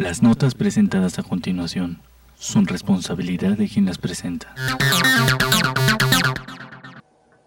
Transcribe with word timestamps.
Las 0.00 0.22
notas 0.22 0.54
presentadas 0.54 1.18
a 1.18 1.22
continuación 1.22 2.00
son 2.34 2.66
responsabilidad 2.66 3.58
de 3.58 3.68
quien 3.68 3.84
las 3.84 3.98
presenta. 3.98 4.54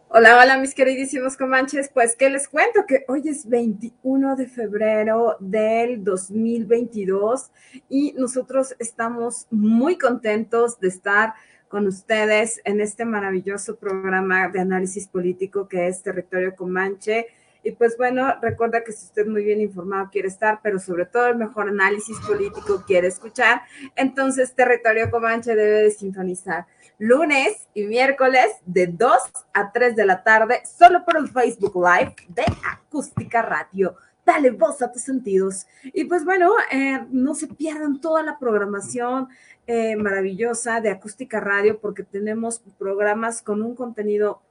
Hola, 0.09 0.37
hola 0.39 0.59
mis 0.59 0.75
queridísimos 0.75 1.35
comanches, 1.35 1.89
pues 1.91 2.15
que 2.15 2.29
les 2.29 2.47
cuento 2.47 2.85
que 2.87 3.05
hoy 3.07 3.23
es 3.25 3.49
21 3.49 4.35
de 4.35 4.45
febrero 4.45 5.35
del 5.39 6.03
2022 6.03 7.49
y 7.89 8.13
nosotros 8.19 8.75
estamos 8.77 9.47
muy 9.49 9.97
contentos 9.97 10.79
de 10.79 10.89
estar 10.89 11.33
con 11.69 11.87
ustedes 11.87 12.61
en 12.65 12.81
este 12.81 13.03
maravilloso 13.03 13.77
programa 13.77 14.49
de 14.49 14.59
análisis 14.59 15.07
político 15.07 15.67
que 15.67 15.87
es 15.87 16.03
Territorio 16.03 16.55
Comanche. 16.55 17.25
Y 17.63 17.71
pues 17.71 17.97
bueno, 17.97 18.35
recuerda 18.41 18.83
que 18.83 18.91
si 18.91 19.05
usted 19.05 19.25
muy 19.25 19.43
bien 19.43 19.61
informado 19.61 20.09
quiere 20.11 20.27
estar, 20.27 20.59
pero 20.61 20.79
sobre 20.79 21.05
todo 21.05 21.27
el 21.27 21.37
mejor 21.37 21.69
análisis 21.69 22.17
político 22.27 22.83
quiere 22.85 23.07
escuchar, 23.07 23.61
entonces 23.95 24.53
Territorio 24.53 25.09
Comanche 25.09 25.55
debe 25.55 25.83
de 25.83 25.91
sintonizar 25.91 26.65
lunes 26.99 27.67
y 27.73 27.83
miércoles 27.85 28.47
de 28.65 28.87
2 28.87 29.11
a 29.53 29.71
3 29.71 29.95
de 29.95 30.05
la 30.05 30.23
tarde, 30.23 30.61
solo 30.65 31.03
por 31.05 31.17
el 31.17 31.27
Facebook 31.27 31.75
Live 31.75 32.15
de 32.29 32.43
Acústica 32.71 33.41
Radio. 33.41 33.95
Dale 34.25 34.51
voz 34.51 34.81
a 34.81 34.91
tus 34.91 35.01
sentidos. 35.01 35.67
Y 35.83 36.05
pues 36.05 36.23
bueno, 36.23 36.51
eh, 36.71 37.05
no 37.11 37.35
se 37.35 37.47
pierdan 37.47 37.99
toda 37.99 38.23
la 38.23 38.39
programación 38.39 39.27
eh, 39.67 39.95
maravillosa 39.97 40.79
de 40.79 40.91
Acústica 40.91 41.39
Radio 41.39 41.79
porque 41.79 42.03
tenemos 42.03 42.61
programas 42.77 43.41
con 43.41 43.61
un 43.61 43.75
contenido 43.75 44.41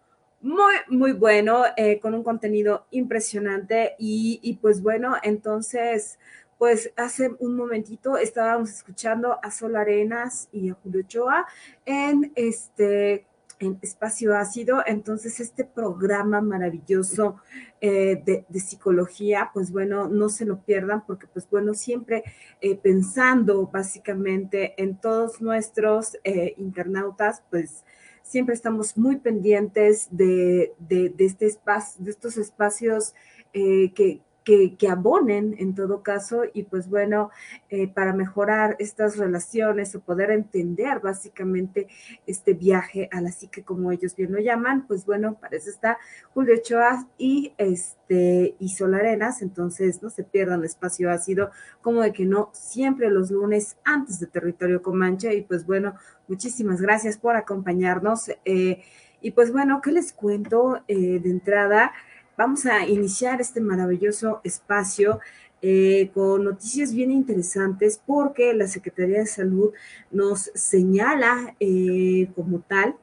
muy, 0.43 0.75
muy 0.89 1.13
bueno, 1.13 1.63
eh, 1.77 2.01
con 2.01 2.15
un 2.15 2.23
contenido 2.23 2.87
impresionante 2.91 3.95
y, 3.99 4.59
pues 4.61 4.83
bueno, 4.83 5.17
entonces, 5.23 6.19
pues 6.59 6.93
hace 6.97 7.31
un 7.39 7.57
momentito 7.57 8.17
estábamos 8.17 8.71
escuchando 8.71 9.39
a 9.43 9.51
Sol 9.51 9.77
Arenas 9.77 10.49
y 10.53 10.71
a 10.71 10.75
Julio 10.75 11.01
Ochoa 11.01 11.47
en 11.85 12.33
este 12.37 13.27
en 13.63 13.79
Espacio 13.81 14.37
Ácido. 14.37 14.83
Entonces, 14.85 15.39
este 15.41 15.65
programa 15.65 16.41
maravilloso 16.41 17.37
eh, 17.81 18.21
de, 18.25 18.45
de, 18.49 18.61
psicología, 18.61 19.51
pues 19.55 19.71
bueno, 19.71 20.09
no 20.09 20.29
se 20.29 20.45
lo 20.45 20.61
pierdan 20.61 21.07
porque, 21.07 21.27
pues 21.29 21.49
bueno, 21.49 21.75
siempre 21.75 22.25
eh, 22.61 22.77
pensando 22.77 23.67
básicamente 23.67 24.75
en 24.83 24.97
todos 25.01 25.41
nuestros 25.41 26.19
eh, 26.25 26.55
internautas, 26.59 27.43
pues 27.51 27.85
siempre 28.23 28.55
estamos 28.55 28.97
muy 28.97 29.17
pendientes 29.17 30.09
de, 30.11 30.73
de, 30.79 31.09
de 31.11 31.25
este 31.25 31.47
espacio, 31.47 32.05
de 32.05 32.11
estos 32.11 32.37
espacios 32.37 33.15
eh, 33.53 33.93
que, 33.95 34.21
que, 34.45 34.77
que, 34.77 34.89
abonen 34.89 35.55
en 35.59 35.75
todo 35.75 36.03
caso 36.03 36.43
y 36.53 36.65
pues 36.65 36.89
bueno, 36.89 37.31
eh, 37.69 37.89
para 37.89 38.13
mejorar 38.13 38.77
estas 38.79 39.17
relaciones 39.17 39.95
o 39.95 40.01
poder 40.01 40.31
entender 40.31 41.01
básicamente 41.01 41.89
este 42.27 42.55
viaje 42.55 43.09
a 43.13 43.21
la 43.21 43.31
psique 43.31 43.63
como 43.63 43.93
ellos 43.93 44.17
bien 44.17 44.33
lo 44.33 44.41
llaman, 44.41 44.87
pues 44.87 45.07
bueno, 45.07 45.35
para 45.41 45.57
eso 45.57 45.71
está 45.71 45.99
Julio 46.35 46.55
Ochoa 46.57 47.07
y 47.19 47.53
este 47.59 48.57
y 48.59 48.69
Sol 48.69 48.95
Arenas, 48.95 49.43
entonces 49.43 50.03
no 50.03 50.11
se 50.11 50.25
pierdan 50.25 50.65
espacio 50.65 51.11
ácido, 51.11 51.51
como 51.81 52.03
de 52.03 52.13
que 52.13 52.25
no, 52.27 52.51
siempre 52.53 53.11
los 53.11 53.31
lunes 53.31 53.77
antes 53.85 54.21
de 54.21 54.27
Territorio 54.27 54.83
Comanche 54.83 55.35
y 55.35 55.43
pues 55.43 55.67
bueno, 55.67 55.95
muchísimas 56.29 56.81
gracias 56.81 57.17
por 57.17 57.37
acompañarnos 57.37 58.31
eh, 58.45 58.83
y 59.21 59.31
pues 59.31 59.53
bueno, 59.53 59.81
¿qué 59.83 59.93
les 59.93 60.13
cuento 60.13 60.83
eh, 60.89 61.21
de 61.21 61.31
entrada? 61.31 61.93
Vamos 62.37 62.67
a 62.67 62.87
iniciar 62.87 63.41
este 63.41 63.61
maravilloso 63.61 64.41
espacio 64.45 65.21
eh, 65.61 66.11
con 66.13 66.45
noticias 66.45 66.93
bien 66.93 67.13
interesantes 67.13 68.01
porque 68.05 68.53
la 68.55 68.67
Secretaría 68.67 69.19
de 69.19 69.27
Salud 69.27 69.73
nos 70.11 70.51
señala 70.55 71.55
eh, 71.61 72.29
como 72.35 72.61
tal 72.61 72.97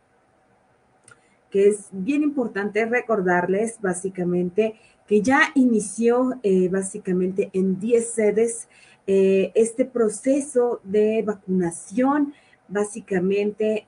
que 1.50 1.70
es 1.70 1.88
bien 1.92 2.22
importante 2.22 2.86
recordarles 2.86 3.80
básicamente 3.82 4.76
que 5.08 5.22
ya 5.22 5.52
inició 5.56 6.38
eh, 6.44 6.68
básicamente 6.70 7.50
en 7.54 7.80
10 7.80 8.10
sedes 8.10 8.68
este 9.12 9.86
proceso 9.86 10.82
de 10.84 11.24
vacunación, 11.24 12.36
básicamente 12.68 13.88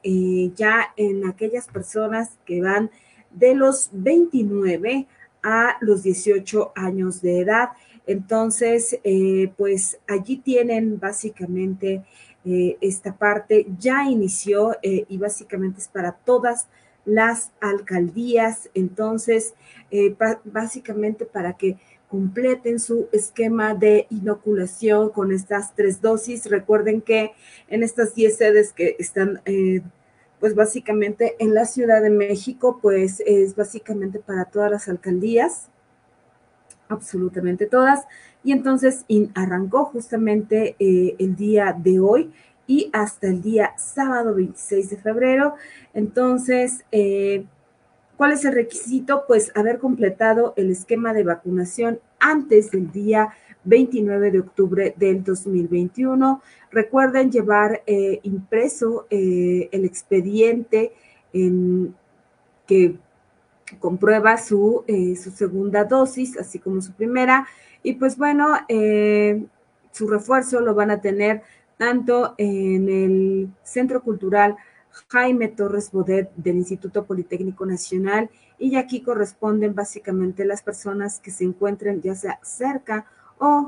ya 0.56 0.96
en 0.98 1.28
aquellas 1.28 1.68
personas 1.68 2.40
que 2.44 2.60
van 2.60 2.90
de 3.30 3.54
los 3.54 3.92
29 3.94 5.08
a 5.44 5.78
los 5.82 6.04
18 6.04 6.74
años 6.76 7.22
de 7.22 7.40
edad. 7.40 7.70
Entonces, 8.08 9.00
eh, 9.04 9.52
pues 9.58 10.00
allí 10.08 10.38
tienen 10.38 11.00
básicamente 11.00 12.04
eh, 12.44 12.78
esta 12.82 13.16
parte, 13.16 13.68
ya 13.80 14.10
inició 14.10 14.76
eh, 14.82 15.06
y 15.08 15.18
básicamente 15.18 15.80
es 15.80 15.88
para 15.88 16.14
todas 16.14 16.68
las 17.06 17.52
alcaldías. 17.62 18.70
Entonces, 18.74 19.54
básicamente 20.46 21.26
para 21.26 21.54
que 21.54 21.78
completen 22.08 22.80
su 22.80 23.08
esquema 23.12 23.74
de 23.74 24.06
inoculación 24.10 25.10
con 25.10 25.32
estas 25.32 25.74
tres 25.76 26.02
dosis. 26.02 26.46
Recuerden 26.46 27.02
que 27.02 27.32
en 27.70 27.84
estas 27.84 28.14
10 28.14 28.38
sedes 28.38 28.74
que 28.74 28.96
están 29.00 29.42
pues 30.42 30.56
básicamente 30.56 31.36
en 31.38 31.54
la 31.54 31.66
Ciudad 31.66 32.02
de 32.02 32.10
México, 32.10 32.80
pues 32.82 33.22
es 33.28 33.56
básicamente 33.56 34.20
para 34.20 34.46
todas 34.46 34.72
las 34.72 34.90
alcaldías, 34.90 35.68
absolutamente 36.90 37.68
todas. 37.68 38.06
Y 38.44 38.52
entonces 38.52 39.06
arrancó 39.36 39.86
justamente 39.86 40.76
eh, 40.80 41.16
el 41.20 41.36
día 41.36 41.78
de 41.78 42.00
hoy 42.00 42.34
y 42.66 42.90
hasta 42.92 43.28
el 43.28 43.44
día 43.44 43.74
sábado 43.78 44.34
26 44.34 44.90
de 44.90 44.98
febrero. 44.98 45.54
Entonces, 45.94 46.86
eh, 46.92 47.46
¿cuál 48.18 48.32
es 48.32 48.44
el 48.44 48.54
requisito? 48.54 49.26
Pues 49.28 49.52
haber 49.56 49.78
completado 49.78 50.56
el 50.58 50.72
esquema 50.72 51.14
de 51.14 51.24
vacunación 51.24 52.00
antes 52.20 52.72
del 52.72 52.92
día 52.92 53.30
29 53.64 54.32
de 54.32 54.40
octubre 54.40 54.94
del 54.98 55.24
2021. 55.24 56.42
Recuerden 56.72 57.32
llevar 57.32 57.84
eh, 57.86 58.20
impreso 58.24 59.08
eh, 59.10 59.70
el 59.72 59.86
expediente 59.86 60.94
en, 61.34 61.96
que 62.68 62.96
comprueba 63.80 64.38
su, 64.38 64.84
eh, 64.88 65.16
su, 65.16 65.32
segunda 65.32 65.84
dosis, 65.86 66.38
así 66.38 66.60
como 66.60 66.82
su 66.82 66.94
primera. 66.94 67.48
Y 67.84 67.94
pues 67.94 68.18
bueno, 68.18 68.58
su 69.92 70.08
refuerzo 70.08 70.62
lo 70.62 70.76
van 70.76 70.92
a 70.92 71.02
tener 71.02 71.42
tanto 71.78 72.36
en 72.38 72.90
el 72.90 73.50
Centro 73.64 74.04
Cultural 74.04 74.56
Jaime 75.08 75.48
Torres 75.48 75.92
Bodet 75.92 76.32
del 76.36 76.58
Instituto 76.58 77.06
Politécnico 77.06 77.66
Nacional 77.66 78.30
y 78.60 78.76
aquí 78.76 79.02
corresponden 79.02 79.74
básicamente 79.74 80.46
las 80.46 80.62
personas 80.62 81.20
que 81.20 81.32
se 81.32 81.44
encuentren 81.44 82.02
ya 82.02 82.14
sea 82.14 82.40
cerca 82.44 83.06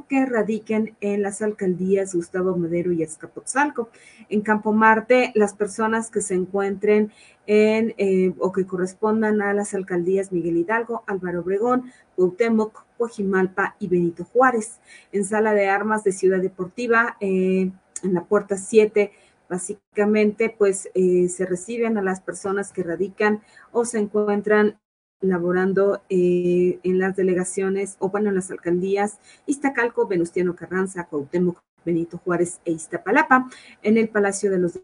que 0.08 0.26
radiquen 0.26 0.96
en 1.02 1.24
las 1.24 1.42
alcaldías 1.42 2.14
Gustavo 2.14 2.56
Madero 2.56 2.92
y 2.92 3.04
Azcapotzalco. 3.04 3.90
En 4.30 4.42
Campo 4.42 4.72
Marte, 4.72 5.32
las 5.34 5.56
personas 5.56 6.12
que 6.12 6.22
se 6.22 6.36
encuentren 6.36 7.12
en 7.48 7.96
eh, 7.98 8.34
o 8.38 8.52
que 8.52 8.68
correspondan 8.68 9.42
a 9.42 9.52
las 9.54 9.74
alcaldías 9.74 10.32
Miguel 10.32 10.58
Hidalgo, 10.58 11.04
Álvaro 11.08 11.42
Obregón, 11.42 11.92
Cuauhtémoc, 12.16 12.86
Cojimalpa 12.98 13.76
y 13.80 13.88
Benito 13.88 14.26
Juárez. 14.26 14.80
En 15.12 15.26
Sala 15.26 15.56
de 15.56 15.68
Armas 15.68 16.04
de 16.04 16.12
Ciudad 16.12 16.40
Deportiva, 16.40 17.18
eh, 17.20 17.72
en 18.04 18.14
la 18.14 18.26
puerta 18.26 18.58
7, 18.58 19.12
básicamente, 19.50 20.54
pues 20.56 20.90
eh, 20.94 21.30
se 21.30 21.48
reciben 21.48 21.98
a 21.98 22.04
las 22.04 22.22
personas 22.22 22.72
que 22.72 22.84
radican 22.84 23.42
o 23.72 23.86
se 23.86 23.98
encuentran 23.98 24.78
laborando 25.24 26.02
eh, 26.10 26.80
en 26.84 27.00
las 27.00 27.16
delegaciones 27.16 27.96
o 28.00 28.10
bueno, 28.10 28.30
en 28.30 28.36
las 28.36 28.52
alcaldías 28.52 29.20
Iztacalco, 29.46 30.08
Venustiano 30.08 30.56
Carranza, 30.56 31.08
Cuauhtémoc, 31.08 31.60
Benito 31.86 32.18
Juárez 32.18 32.60
e 32.66 32.72
Iztapalapa, 32.72 33.50
en 33.82 33.98
el 33.98 34.10
Palacio 34.10 34.52
de 34.52 34.60
los 34.60 34.80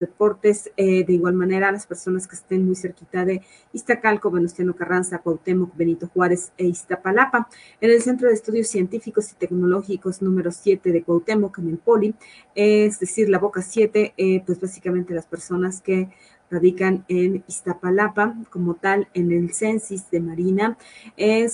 deportes. 0.00 0.72
Eh, 0.76 1.04
de 1.04 1.12
igual 1.12 1.34
manera, 1.34 1.70
las 1.70 1.86
personas 1.86 2.26
que 2.26 2.34
estén 2.34 2.64
muy 2.64 2.74
cerquita 2.74 3.24
de 3.24 3.42
Iztacalco, 3.72 4.30
Venustiano 4.30 4.74
Carranza, 4.74 5.18
Cuauhtémoc, 5.18 5.76
Benito 5.76 6.08
Juárez 6.08 6.52
e 6.56 6.64
Iztapalapa. 6.66 7.48
En 7.80 7.90
el 7.90 8.02
Centro 8.02 8.28
de 8.28 8.34
Estudios 8.34 8.68
Científicos 8.68 9.30
y 9.30 9.34
Tecnológicos 9.36 10.22
número 10.22 10.50
7 10.50 10.90
de 10.90 11.02
Cuauhtémoc, 11.02 11.58
en 11.58 11.68
el 11.68 11.78
Poli, 11.78 12.14
es 12.54 12.98
decir, 12.98 13.28
la 13.28 13.38
Boca 13.38 13.62
7, 13.62 14.14
eh, 14.16 14.42
pues 14.44 14.60
básicamente 14.60 15.14
las 15.14 15.26
personas 15.26 15.82
que 15.82 16.08
radican 16.50 17.04
en 17.08 17.44
Iztapalapa, 17.46 18.34
como 18.50 18.74
tal 18.74 19.08
en 19.14 19.30
el 19.30 19.54
Censis 19.54 20.10
de 20.10 20.20
Marina, 20.20 20.76
en 21.16 21.48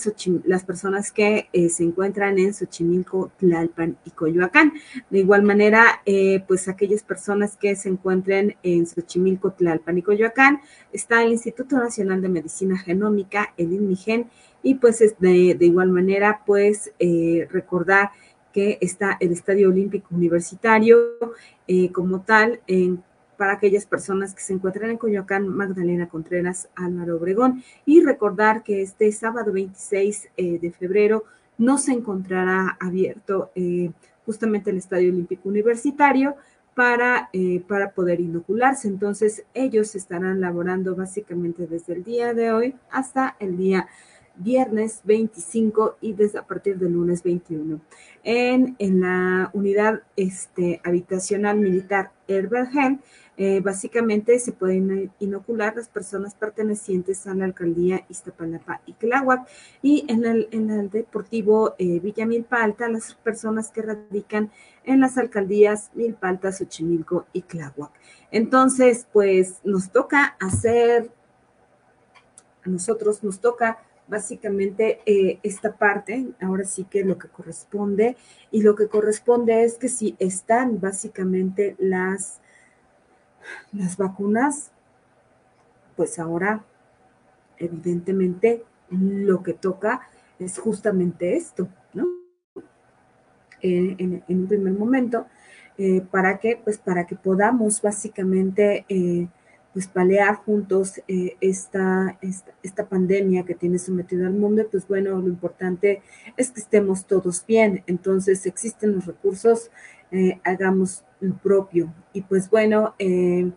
las 0.45 0.63
personas 0.63 1.11
que 1.11 1.47
eh, 1.53 1.69
se 1.69 1.83
encuentran 1.83 2.39
en 2.39 2.53
Xochimilco, 2.53 3.31
Tlalpan 3.37 3.97
y 4.05 4.09
Coyoacán. 4.11 4.73
De 5.09 5.19
igual 5.19 5.43
manera, 5.43 6.01
eh, 6.05 6.43
pues 6.47 6.67
aquellas 6.67 7.03
personas 7.03 7.55
que 7.57 7.75
se 7.75 7.89
encuentren 7.89 8.55
en 8.63 8.87
Xochimilco, 8.87 9.51
Tlalpan 9.51 9.99
y 9.99 10.01
Coyoacán, 10.01 10.61
está 10.91 11.23
el 11.23 11.31
Instituto 11.31 11.77
Nacional 11.77 12.21
de 12.21 12.29
Medicina 12.29 12.77
Genómica, 12.77 13.53
el 13.57 13.73
INMIGEN, 13.73 14.29
y 14.63 14.75
pues 14.75 14.99
de, 15.19 15.57
igual 15.59 15.91
manera, 15.91 16.41
pues 16.45 16.91
eh, 16.97 17.47
recordar 17.51 18.09
que 18.51 18.79
está 18.81 19.17
el 19.19 19.31
Estadio 19.31 19.69
Olímpico 19.69 20.07
Universitario 20.15 20.97
como 21.93 22.21
tal 22.21 22.61
en 22.65 23.03
para 23.37 23.53
aquellas 23.53 23.85
personas 23.85 24.33
que 24.33 24.41
se 24.41 24.53
encuentran 24.53 24.89
en 24.89 24.97
Coyoacán, 24.97 25.47
Magdalena 25.47 26.09
Contreras, 26.09 26.69
Álvaro 26.75 27.17
Obregón. 27.17 27.63
Y 27.85 28.01
recordar 28.01 28.63
que 28.63 28.81
este 28.81 29.11
sábado 29.11 29.51
26 29.51 30.29
eh, 30.35 30.59
de 30.59 30.71
febrero 30.71 31.23
no 31.57 31.77
se 31.77 31.93
encontrará 31.93 32.77
abierto 32.79 33.51
eh, 33.55 33.91
justamente 34.25 34.71
el 34.71 34.77
Estadio 34.77 35.11
Olímpico 35.11 35.49
Universitario 35.49 36.35
para, 36.75 37.29
eh, 37.33 37.63
para 37.67 37.91
poder 37.91 38.19
inocularse. 38.19 38.87
Entonces, 38.87 39.45
ellos 39.53 39.95
estarán 39.95 40.41
laborando 40.41 40.95
básicamente 40.95 41.65
desde 41.65 41.93
el 41.93 42.03
día 42.03 42.33
de 42.33 42.51
hoy 42.51 42.75
hasta 42.91 43.35
el 43.39 43.57
día 43.57 43.87
viernes 44.35 45.01
25 45.03 45.97
y 46.01 46.13
desde 46.13 46.39
a 46.39 46.45
partir 46.45 46.77
del 46.77 46.93
lunes 46.93 47.23
21. 47.23 47.79
En, 48.23 48.75
en 48.77 49.01
la 49.01 49.49
unidad 49.53 50.01
este, 50.15 50.81
habitacional 50.83 51.57
militar 51.57 52.11
Herbergen, 52.27 53.01
eh, 53.39 53.61
básicamente 53.61 54.39
se 54.39 54.51
pueden 54.51 55.11
inocular 55.19 55.75
las 55.75 55.89
personas 55.89 56.33
pertenecientes 56.33 57.27
a 57.27 57.35
la 57.35 57.45
alcaldía 57.45 58.03
Iztapalapa 58.09 58.81
y 58.87 58.93
Tláhuac 58.93 59.47
y 59.83 60.05
en 60.07 60.25
el, 60.25 60.47
en 60.51 60.71
el 60.71 60.89
deportivo 60.89 61.75
eh, 61.77 61.99
Villa 61.99 62.25
Milpalta 62.25 62.89
las 62.89 63.13
personas 63.13 63.69
que 63.69 63.83
radican 63.83 64.51
en 64.83 65.01
las 65.01 65.19
alcaldías 65.19 65.91
Milpalta, 65.93 66.51
Xochimilco 66.51 67.27
y 67.31 67.43
Tláhuac. 67.43 67.91
Entonces, 68.31 69.05
pues 69.13 69.59
nos 69.63 69.91
toca 69.91 70.35
hacer, 70.39 71.11
a 72.65 72.69
nosotros 72.69 73.23
nos 73.23 73.39
toca 73.39 73.77
básicamente 74.07 75.01
eh, 75.05 75.39
esta 75.43 75.77
parte, 75.77 76.27
ahora 76.41 76.63
sí 76.63 76.85
que 76.85 77.03
lo 77.03 77.17
que 77.17 77.27
corresponde, 77.27 78.17
y 78.49 78.63
lo 78.63 78.75
que 78.75 78.87
corresponde 78.87 79.63
es 79.63 79.77
que 79.77 79.89
si 79.89 80.15
están 80.17 80.79
básicamente 80.79 81.75
las 81.77 82.39
las 83.71 83.97
vacunas, 83.97 84.71
pues 85.95 86.19
ahora 86.19 86.63
evidentemente 87.57 88.63
lo 88.89 89.43
que 89.43 89.53
toca 89.53 90.01
es 90.39 90.59
justamente 90.59 91.35
esto, 91.35 91.67
¿no? 91.93 92.05
en, 93.61 94.23
un 94.27 94.47
primer 94.47 94.73
momento, 94.73 95.25
eh, 95.77 96.01
para 96.11 96.39
que, 96.39 96.59
pues 96.63 96.77
para 96.77 97.05
que 97.05 97.15
podamos 97.15 97.81
básicamente 97.81 98.85
eh, 98.89 99.27
pues 99.73 99.87
palear 99.87 100.37
juntos 100.37 101.01
eh, 101.07 101.35
esta, 101.39 102.17
esta, 102.63 102.87
pandemia 102.87 103.43
que 103.43 103.53
tiene 103.53 103.77
sometido 103.77 104.25
al 104.25 104.33
mundo, 104.33 104.67
pues 104.71 104.87
bueno, 104.87 105.19
lo 105.19 105.27
importante 105.27 106.01
es 106.35 106.49
que 106.49 106.61
estemos 106.61 107.05
todos 107.05 107.45
bien. 107.45 107.83
Entonces, 107.85 108.47
existen 108.47 108.95
los 108.95 109.05
recursos, 109.05 109.69
hagamos 110.43 111.03
lo 111.19 111.35
propio. 111.37 111.93
Y 112.13 112.21
pues 112.21 112.49
bueno, 112.49 112.95
eh, 112.99 113.51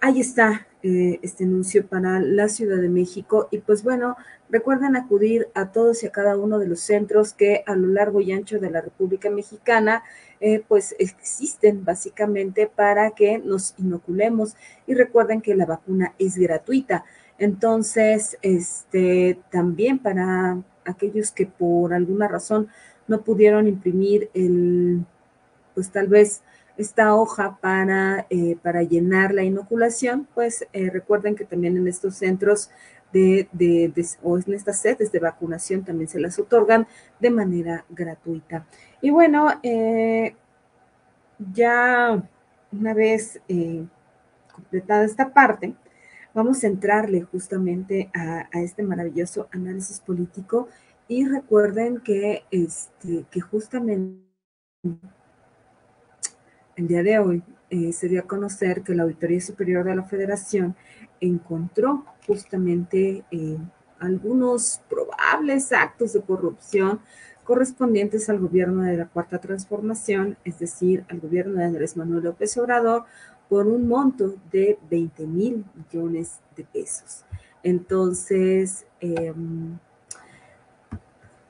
ahí 0.00 0.20
está 0.20 0.66
eh, 0.82 1.18
este 1.22 1.44
anuncio 1.44 1.86
para 1.86 2.20
la 2.20 2.48
Ciudad 2.48 2.80
de 2.80 2.88
México. 2.88 3.48
Y 3.50 3.58
pues 3.58 3.82
bueno, 3.82 4.16
recuerden 4.48 4.96
acudir 4.96 5.48
a 5.54 5.72
todos 5.72 6.02
y 6.02 6.06
a 6.06 6.12
cada 6.12 6.36
uno 6.36 6.58
de 6.58 6.66
los 6.66 6.80
centros 6.80 7.32
que 7.32 7.62
a 7.66 7.76
lo 7.76 7.88
largo 7.88 8.20
y 8.20 8.32
ancho 8.32 8.58
de 8.58 8.70
la 8.70 8.80
República 8.80 9.30
Mexicana 9.30 10.02
eh, 10.40 10.64
pues 10.66 10.94
existen 10.98 11.84
básicamente 11.84 12.66
para 12.66 13.10
que 13.10 13.38
nos 13.38 13.74
inoculemos. 13.78 14.56
Y 14.86 14.94
recuerden 14.94 15.42
que 15.42 15.54
la 15.54 15.66
vacuna 15.66 16.14
es 16.18 16.36
gratuita. 16.36 17.04
Entonces, 17.38 18.38
este, 18.42 19.38
también 19.50 19.98
para 19.98 20.62
aquellos 20.84 21.30
que 21.30 21.46
por 21.46 21.94
alguna 21.94 22.28
razón 22.28 22.68
no 23.06 23.22
pudieron 23.22 23.66
imprimir 23.66 24.30
el, 24.34 25.04
pues 25.74 25.90
tal 25.90 26.08
vez 26.08 26.42
esta 26.76 27.14
hoja 27.14 27.58
para, 27.60 28.26
eh, 28.30 28.56
para 28.62 28.82
llenar 28.82 29.34
la 29.34 29.42
inoculación, 29.42 30.26
pues 30.34 30.66
eh, 30.72 30.90
recuerden 30.90 31.36
que 31.36 31.44
también 31.44 31.76
en 31.76 31.86
estos 31.86 32.16
centros 32.16 32.70
de, 33.12 33.48
de, 33.52 33.92
o 34.22 34.38
en 34.38 34.54
estas 34.54 34.80
sedes 34.80 35.12
de 35.12 35.18
vacunación 35.18 35.84
también 35.84 36.08
se 36.08 36.20
las 36.20 36.38
otorgan 36.38 36.86
de 37.18 37.30
manera 37.30 37.84
gratuita. 37.90 38.66
Y 39.02 39.10
bueno, 39.10 39.48
eh, 39.62 40.36
ya 41.52 42.22
una 42.72 42.94
vez 42.94 43.40
completada 44.54 45.04
esta 45.04 45.32
parte, 45.32 45.74
vamos 46.32 46.62
a 46.62 46.68
entrarle 46.68 47.22
justamente 47.22 48.10
a, 48.14 48.48
a, 48.52 48.60
este 48.60 48.82
maravilloso 48.82 49.48
análisis 49.50 50.00
político 50.00 50.68
y 51.08 51.26
recuerden 51.26 51.98
que, 51.98 52.44
este, 52.52 53.24
que 53.30 53.40
justamente 53.40 54.30
el 56.80 56.88
día 56.88 57.02
de 57.02 57.18
hoy 57.18 57.42
eh, 57.68 57.92
se 57.92 58.08
dio 58.08 58.20
a 58.20 58.26
conocer 58.26 58.82
que 58.82 58.94
la 58.94 59.02
Auditoría 59.02 59.40
Superior 59.40 59.84
de 59.84 59.94
la 59.94 60.02
Federación 60.02 60.74
encontró 61.20 62.06
justamente 62.26 63.22
eh, 63.30 63.58
algunos 63.98 64.80
probables 64.88 65.72
actos 65.72 66.14
de 66.14 66.22
corrupción 66.22 67.00
correspondientes 67.44 68.30
al 68.30 68.38
gobierno 68.38 68.82
de 68.82 68.96
la 68.96 69.06
Cuarta 69.06 69.38
Transformación, 69.38 70.38
es 70.44 70.58
decir, 70.58 71.04
al 71.10 71.20
gobierno 71.20 71.58
de 71.58 71.64
Andrés 71.64 71.98
Manuel 71.98 72.24
López 72.24 72.56
Obrador, 72.56 73.04
por 73.50 73.66
un 73.66 73.86
monto 73.86 74.36
de 74.50 74.78
20 74.90 75.26
mil 75.26 75.64
millones 75.74 76.38
de 76.56 76.64
pesos. 76.64 77.24
Entonces, 77.62 78.86
em, 79.00 79.76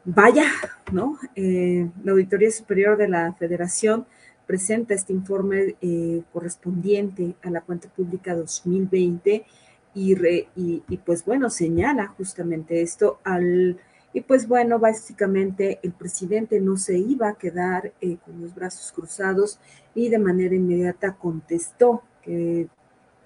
vaya, 0.04 0.46
¿no? 0.90 1.18
Eh, 1.36 1.88
la 2.02 2.12
Auditoría 2.12 2.50
Superior 2.50 2.96
de 2.96 3.08
la 3.08 3.32
Federación 3.34 4.06
presenta 4.50 4.94
este 4.94 5.12
informe 5.12 5.76
eh, 5.80 6.24
correspondiente 6.32 7.36
a 7.44 7.50
la 7.50 7.60
cuenta 7.60 7.88
pública 7.88 8.34
2020 8.34 9.46
y, 9.94 10.96
pues 11.06 11.24
bueno, 11.24 11.50
señala 11.50 12.08
justamente 12.08 12.82
esto 12.82 13.20
al... 13.22 13.78
Y 14.12 14.22
pues 14.22 14.48
bueno, 14.48 14.80
básicamente 14.80 15.78
el 15.84 15.92
presidente 15.92 16.60
no 16.60 16.76
se 16.76 16.98
iba 16.98 17.28
a 17.28 17.34
quedar 17.34 17.92
eh, 18.00 18.16
con 18.24 18.40
los 18.42 18.52
brazos 18.52 18.90
cruzados 18.90 19.60
y 19.94 20.08
de 20.08 20.18
manera 20.18 20.52
inmediata 20.52 21.14
contestó 21.14 22.02
que 22.20 22.66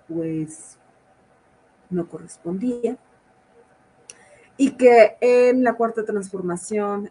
pues 0.07 0.79
no 1.89 2.07
correspondía 2.07 2.99
y 4.59 4.73
que 4.73 5.17
en 5.23 5.65
la 5.65 5.73
cuarta 5.73 6.05
transformación 6.05 7.11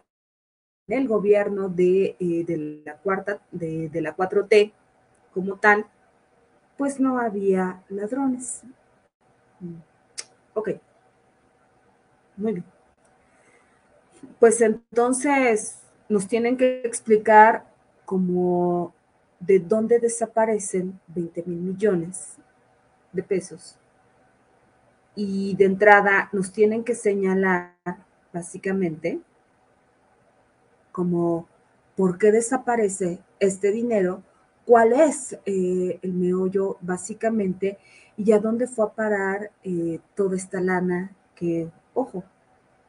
el 0.88 1.08
gobierno 1.08 1.70
de, 1.70 2.16
eh, 2.20 2.44
de 2.46 2.82
la 2.86 2.98
cuarta, 2.98 3.40
de, 3.52 3.90
la 4.02 4.16
4T 4.16 4.74
como 5.34 5.58
tal, 5.58 5.86
pues 6.78 7.00
no 7.00 7.20
había 7.20 7.84
ladrones. 7.90 8.62
Ok. 10.54 10.72
Muy 12.36 12.54
bien. 12.54 12.66
Pues 14.40 14.60
entonces 14.62 15.80
nos 16.10 16.28
tienen 16.28 16.58
que 16.58 16.82
explicar 16.82 17.66
cómo 18.06 18.94
de 19.40 19.60
dónde 19.60 20.00
desaparecen 20.00 21.00
20 21.08 21.44
mil 21.46 21.60
millones 21.60 22.38
de 23.12 23.24
pesos. 23.24 23.78
Y 25.16 25.56
de 25.56 25.66
entrada 25.66 26.30
nos 26.34 26.52
tienen 26.52 26.84
que 26.84 26.96
señalar 26.96 27.76
básicamente 28.34 29.22
como 30.94 31.50
por 31.98 32.18
qué 32.18 32.32
desaparece 32.32 33.20
este 33.42 33.72
dinero, 33.72 34.24
cuál 34.66 34.94
es 34.94 35.38
eh, 35.46 36.00
el 36.02 36.14
meollo 36.14 36.78
básicamente 36.80 37.78
y 38.16 38.32
a 38.32 38.40
dónde 38.40 38.68
fue 38.68 38.86
a 38.86 38.94
parar 38.94 39.52
eh, 39.64 40.00
toda 40.16 40.38
esta 40.38 40.62
lana 40.62 41.12
que, 41.36 41.70
ojo, 41.94 42.24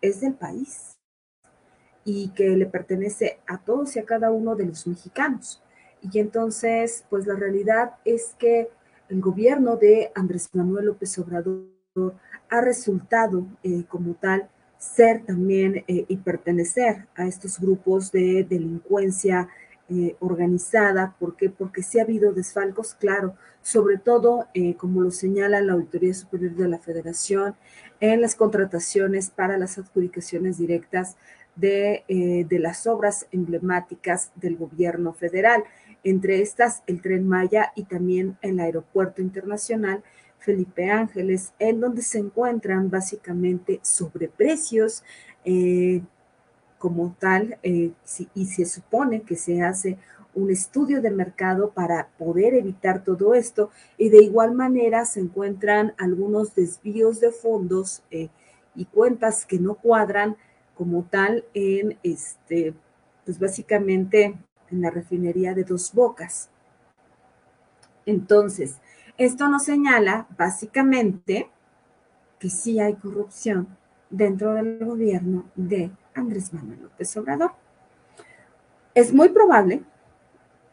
es 0.01 0.21
del 0.21 0.35
país 0.35 0.97
y 2.05 2.29
que 2.29 2.51
le 2.51 2.67
pertenece 2.67 3.41
a 3.47 3.59
todos 3.59 3.97
y 3.97 3.99
a 3.99 4.05
cada 4.05 4.31
uno 4.31 4.55
de 4.55 4.67
los 4.67 4.87
mexicanos. 4.87 5.63
Y 6.03 6.19
entonces, 6.19 7.05
pues 7.09 7.27
la 7.27 7.35
realidad 7.35 7.95
es 8.05 8.35
que 8.39 8.69
el 9.09 9.21
gobierno 9.23 9.77
de 9.77 10.13
Andrés 10.15 10.51
Manuel 10.53 10.87
López 10.87 11.19
Obrador 11.19 11.65
ha 12.51 12.61
resultado 12.61 13.47
eh, 13.63 13.85
como 13.89 14.15
tal 14.15 14.51
ser 14.85 15.25
también 15.25 15.85
eh, 15.89 16.05
y 16.09 16.17
pertenecer 16.19 17.07
a 17.15 17.27
estos 17.27 17.59
grupos 17.59 18.13
de 18.13 18.45
delincuencia 18.45 19.49
eh, 19.89 20.17
organizada. 20.21 21.15
¿Por 21.19 21.37
qué? 21.37 21.51
Porque 21.51 21.83
sí 21.83 21.99
ha 21.99 22.03
habido 22.03 22.33
desfalcos, 22.33 22.95
claro, 22.95 23.35
sobre 23.63 23.97
todo, 23.97 24.47
como 24.77 25.01
lo 25.01 25.11
señala 25.11 25.63
la 25.63 25.73
Auditoría 25.73 26.13
Superior 26.13 26.55
de 26.55 26.69
la 26.69 26.79
Federación, 26.79 27.55
en 27.99 28.21
las 28.21 28.35
contrataciones 28.35 29.31
para 29.31 29.57
las 29.57 29.79
adjudicaciones 29.79 30.59
directas 30.59 31.17
de, 31.57 32.05
de 32.47 32.59
las 32.59 32.87
obras 32.87 33.27
emblemáticas 33.33 34.33
del 34.37 34.57
gobierno 34.57 35.15
federal 35.15 35.65
entre 36.03 36.43
estas 36.43 36.83
el 36.87 37.01
tren 37.01 37.27
Maya 37.27 37.73
y 37.75 37.85
también 37.85 38.37
el 38.43 38.61
aeropuerto 38.61 39.23
internacional 39.23 40.03
Felipe 40.45 40.91
Ángeles, 40.91 41.53
en 41.59 41.81
donde 41.81 42.03
se 42.03 42.19
encuentran 42.19 42.91
básicamente 42.91 43.81
sobreprecios 43.83 45.03
eh, 45.45 46.03
como 46.79 47.17
tal, 47.19 47.59
eh, 47.63 47.93
y 48.35 48.47
se 48.47 48.67
supone 48.67 49.23
que 49.23 49.37
se 49.37 49.63
hace 49.63 49.99
un 50.35 50.51
estudio 50.51 51.01
de 51.01 51.11
mercado 51.11 51.71
para 51.71 52.09
poder 52.19 52.55
evitar 52.55 53.03
todo 53.05 53.35
esto, 53.35 53.71
y 53.97 54.11
de 54.11 54.23
igual 54.23 54.53
manera 54.53 55.07
se 55.07 55.21
encuentran 55.21 55.95
algunos 55.97 56.55
desvíos 56.55 57.21
de 57.21 57.31
fondos 57.31 58.03
eh, 58.11 58.29
y 58.75 58.85
cuentas 58.85 59.47
que 59.47 59.59
no 59.59 59.77
cuadran 59.77 60.37
como 60.75 61.05
tal 61.05 61.45
en 61.55 61.97
este, 62.03 62.75
pues 63.25 63.39
básicamente 63.39 64.37
en 64.71 64.83
la 64.83 64.91
refinería 64.91 65.55
de 65.55 65.65
Dos 65.65 65.93
Bocas. 65.93 66.51
Entonces, 68.07 68.77
esto 69.19 69.49
nos 69.49 69.65
señala 69.65 70.27
básicamente 70.37 71.49
que 72.39 72.51
sí 72.51 72.81
hay 72.81 72.95
corrupción 72.95 73.69
dentro 74.11 74.55
del 74.55 74.85
gobierno 74.85 75.45
de 75.55 75.91
Andrés 76.15 76.53
Manuel 76.53 76.83
López 76.83 77.17
Obrador. 77.17 77.53
Es 78.95 79.13
muy 79.13 79.29
probable 79.31 79.83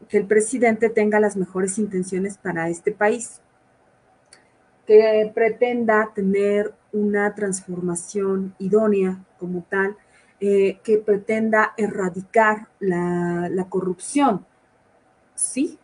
que 0.09 0.17
el 0.17 0.25
presidente 0.25 0.89
tenga 0.89 1.19
las 1.19 1.35
mejores 1.37 1.77
intenciones 1.77 2.37
para 2.37 2.69
este 2.69 2.91
país, 2.91 3.41
que 4.85 5.31
pretenda 5.33 6.11
tener 6.13 6.73
una 6.91 7.33
transformación 7.33 8.53
idónea 8.59 9.23
como 9.39 9.63
tal 9.69 9.95
eh, 10.39 10.79
que 10.83 10.97
pretenda 10.97 11.73
erradicar 11.77 12.67
la, 12.79 13.47
la 13.49 13.69
corrupción. 13.69 14.45
Sí, 15.35 15.79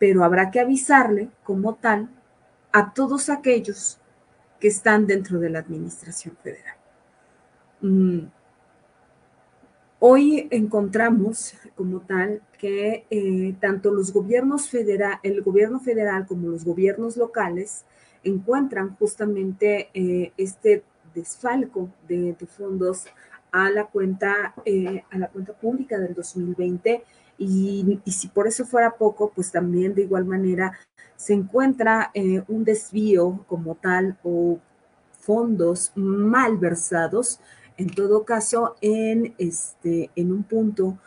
pero 0.00 0.24
habrá 0.24 0.50
que 0.50 0.58
avisarle 0.58 1.28
como 1.44 1.74
tal 1.74 2.08
a 2.72 2.94
todos 2.94 3.28
aquellos 3.28 3.98
que 4.58 4.68
están 4.68 5.06
dentro 5.06 5.38
de 5.38 5.50
la 5.50 5.58
administración 5.58 6.36
federal. 6.42 6.76
Mm, 7.82 8.20
hoy 9.98 10.48
encontramos 10.50 11.52
como 11.76 12.00
tal 12.00 12.40
que 12.58 13.04
eh, 13.10 13.54
tanto 13.60 13.90
los 13.90 14.10
gobiernos 14.10 14.70
federal, 14.70 15.18
el 15.22 15.42
gobierno 15.42 15.80
federal 15.80 16.26
como 16.26 16.48
los 16.48 16.64
gobiernos 16.64 17.18
locales 17.18 17.84
encuentran 18.24 18.96
justamente 18.96 19.90
eh, 19.92 20.32
este 20.38 20.82
desfalco 21.14 21.90
de, 22.08 22.34
fondos 22.48 23.04
a 23.52 23.68
la 23.68 23.84
cuenta, 23.84 24.54
eh, 24.64 25.04
a 25.10 25.18
la 25.18 25.28
cuenta 25.28 25.52
pública 25.52 25.98
del 25.98 26.14
2020 26.14 27.04
y, 27.40 27.98
si 28.06 28.28
por 28.28 28.46
eso 28.46 28.66
fuera 28.66 28.96
poco, 28.96 29.32
pues 29.34 29.50
también 29.50 29.94
de 29.94 30.02
igual 30.02 30.26
manera 30.26 30.78
se 31.16 31.32
encuentra 31.32 32.10
eh, 32.12 32.42
un 32.48 32.64
desvío 32.64 33.44
como 33.48 33.76
tal 33.76 34.18
o 34.22 34.58
fondos 35.18 35.92
malversados, 35.94 37.40
en 37.78 37.88
todo 37.88 38.24
caso 38.26 38.76
en, 38.82 39.34
este, 39.38 40.10
en 40.16 40.32
un 40.32 40.42
punto 40.42 40.98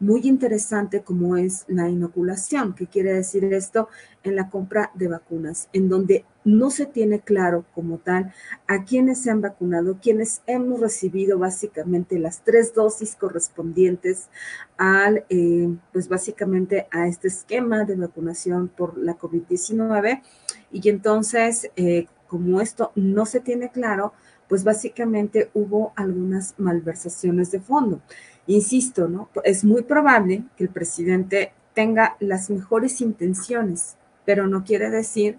muy 0.00 0.22
interesante 0.24 1.02
como 1.02 1.36
es 1.36 1.64
la 1.68 1.90
inoculación. 1.90 2.74
¿Qué 2.74 2.86
quiere 2.86 3.12
decir 3.12 3.44
esto? 3.44 3.88
En 4.24 4.36
la 4.36 4.50
compra 4.50 4.90
de 4.94 5.08
vacunas, 5.08 5.68
en 5.72 5.88
donde 5.88 6.24
no 6.44 6.70
se 6.70 6.86
tiene 6.86 7.20
claro 7.20 7.64
como 7.74 7.98
tal 7.98 8.32
a 8.66 8.84
quienes 8.84 9.22
se 9.22 9.30
han 9.30 9.40
vacunado, 9.40 9.98
quienes 10.00 10.42
hemos 10.46 10.80
recibido 10.80 11.38
básicamente 11.38 12.18
las 12.18 12.42
tres 12.42 12.74
dosis 12.74 13.16
correspondientes 13.16 14.28
al, 14.76 15.24
eh, 15.28 15.68
pues 15.92 16.08
básicamente 16.08 16.86
a 16.90 17.06
este 17.06 17.28
esquema 17.28 17.84
de 17.84 17.96
vacunación 17.96 18.68
por 18.68 18.96
la 18.98 19.18
COVID-19. 19.18 20.22
Y 20.70 20.88
entonces, 20.88 21.70
eh, 21.76 22.06
como 22.26 22.60
esto 22.60 22.92
no 22.94 23.26
se 23.26 23.40
tiene 23.40 23.70
claro, 23.70 24.12
pues 24.48 24.64
básicamente 24.64 25.50
hubo 25.54 25.92
algunas 25.96 26.54
malversaciones 26.58 27.50
de 27.50 27.60
fondo. 27.60 28.00
Insisto, 28.46 29.08
¿no? 29.08 29.28
Es 29.44 29.64
muy 29.64 29.82
probable 29.82 30.44
que 30.56 30.64
el 30.64 30.70
presidente 30.70 31.52
tenga 31.74 32.16
las 32.20 32.50
mejores 32.50 33.00
intenciones, 33.00 33.96
pero 34.24 34.46
no 34.46 34.64
quiere 34.64 34.90
decir 34.90 35.38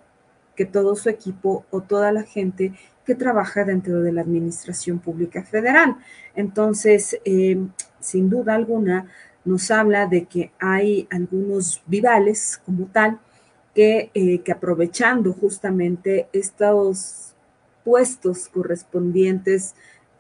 que 0.55 0.65
todo 0.65 0.95
su 0.95 1.09
equipo 1.09 1.65
o 1.71 1.81
toda 1.81 2.11
la 2.11 2.23
gente 2.23 2.73
que 3.05 3.15
trabaja 3.15 3.65
dentro 3.65 4.01
de 4.01 4.11
la 4.11 4.21
Administración 4.21 4.99
Pública 4.99 5.43
Federal. 5.43 5.97
Entonces, 6.35 7.19
eh, 7.25 7.57
sin 7.99 8.29
duda 8.29 8.55
alguna, 8.55 9.07
nos 9.45 9.71
habla 9.71 10.07
de 10.07 10.25
que 10.25 10.51
hay 10.59 11.07
algunos 11.11 11.81
vivales 11.85 12.61
como 12.65 12.85
tal 12.85 13.19
que, 13.75 14.11
eh, 14.13 14.39
que 14.39 14.51
aprovechando 14.51 15.33
justamente 15.33 16.27
estos 16.31 17.33
puestos 17.83 18.47
correspondientes 18.47 19.75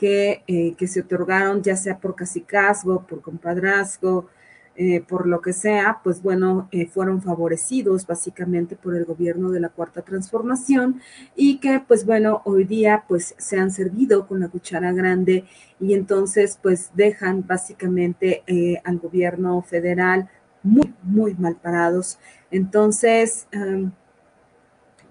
eh, 0.05 0.75
que, 0.77 0.87
se 0.87 0.99
otorgaron, 0.99 1.63
ya 1.63 1.77
sea 1.77 1.97
por 1.97 2.13
casicazgo, 2.13 3.07
por 3.07 3.21
compadrazgo, 3.21 4.27
eh, 4.75 5.01
por 5.01 5.27
lo 5.27 5.41
que 5.41 5.53
sea, 5.53 5.99
pues 6.03 6.23
bueno, 6.23 6.67
eh, 6.71 6.87
fueron 6.87 7.21
favorecidos 7.21 8.07
básicamente 8.07 8.75
por 8.75 8.95
el 8.95 9.05
gobierno 9.05 9.51
de 9.51 9.59
la 9.59 9.69
Cuarta 9.69 10.01
Transformación 10.01 11.01
y 11.35 11.59
que 11.59 11.81
pues 11.87 12.05
bueno, 12.05 12.41
hoy 12.45 12.63
día 12.63 13.03
pues 13.07 13.35
se 13.37 13.59
han 13.59 13.71
servido 13.71 14.27
con 14.27 14.39
la 14.39 14.49
cuchara 14.49 14.91
grande 14.91 15.45
y 15.79 15.93
entonces 15.93 16.59
pues 16.61 16.91
dejan 16.95 17.45
básicamente 17.45 18.43
al 18.83 18.99
gobierno 18.99 19.61
federal 19.61 20.29
muy, 20.63 20.93
muy 21.03 21.33
mal 21.35 21.55
parados. 21.55 22.17
Entonces, 22.49 23.47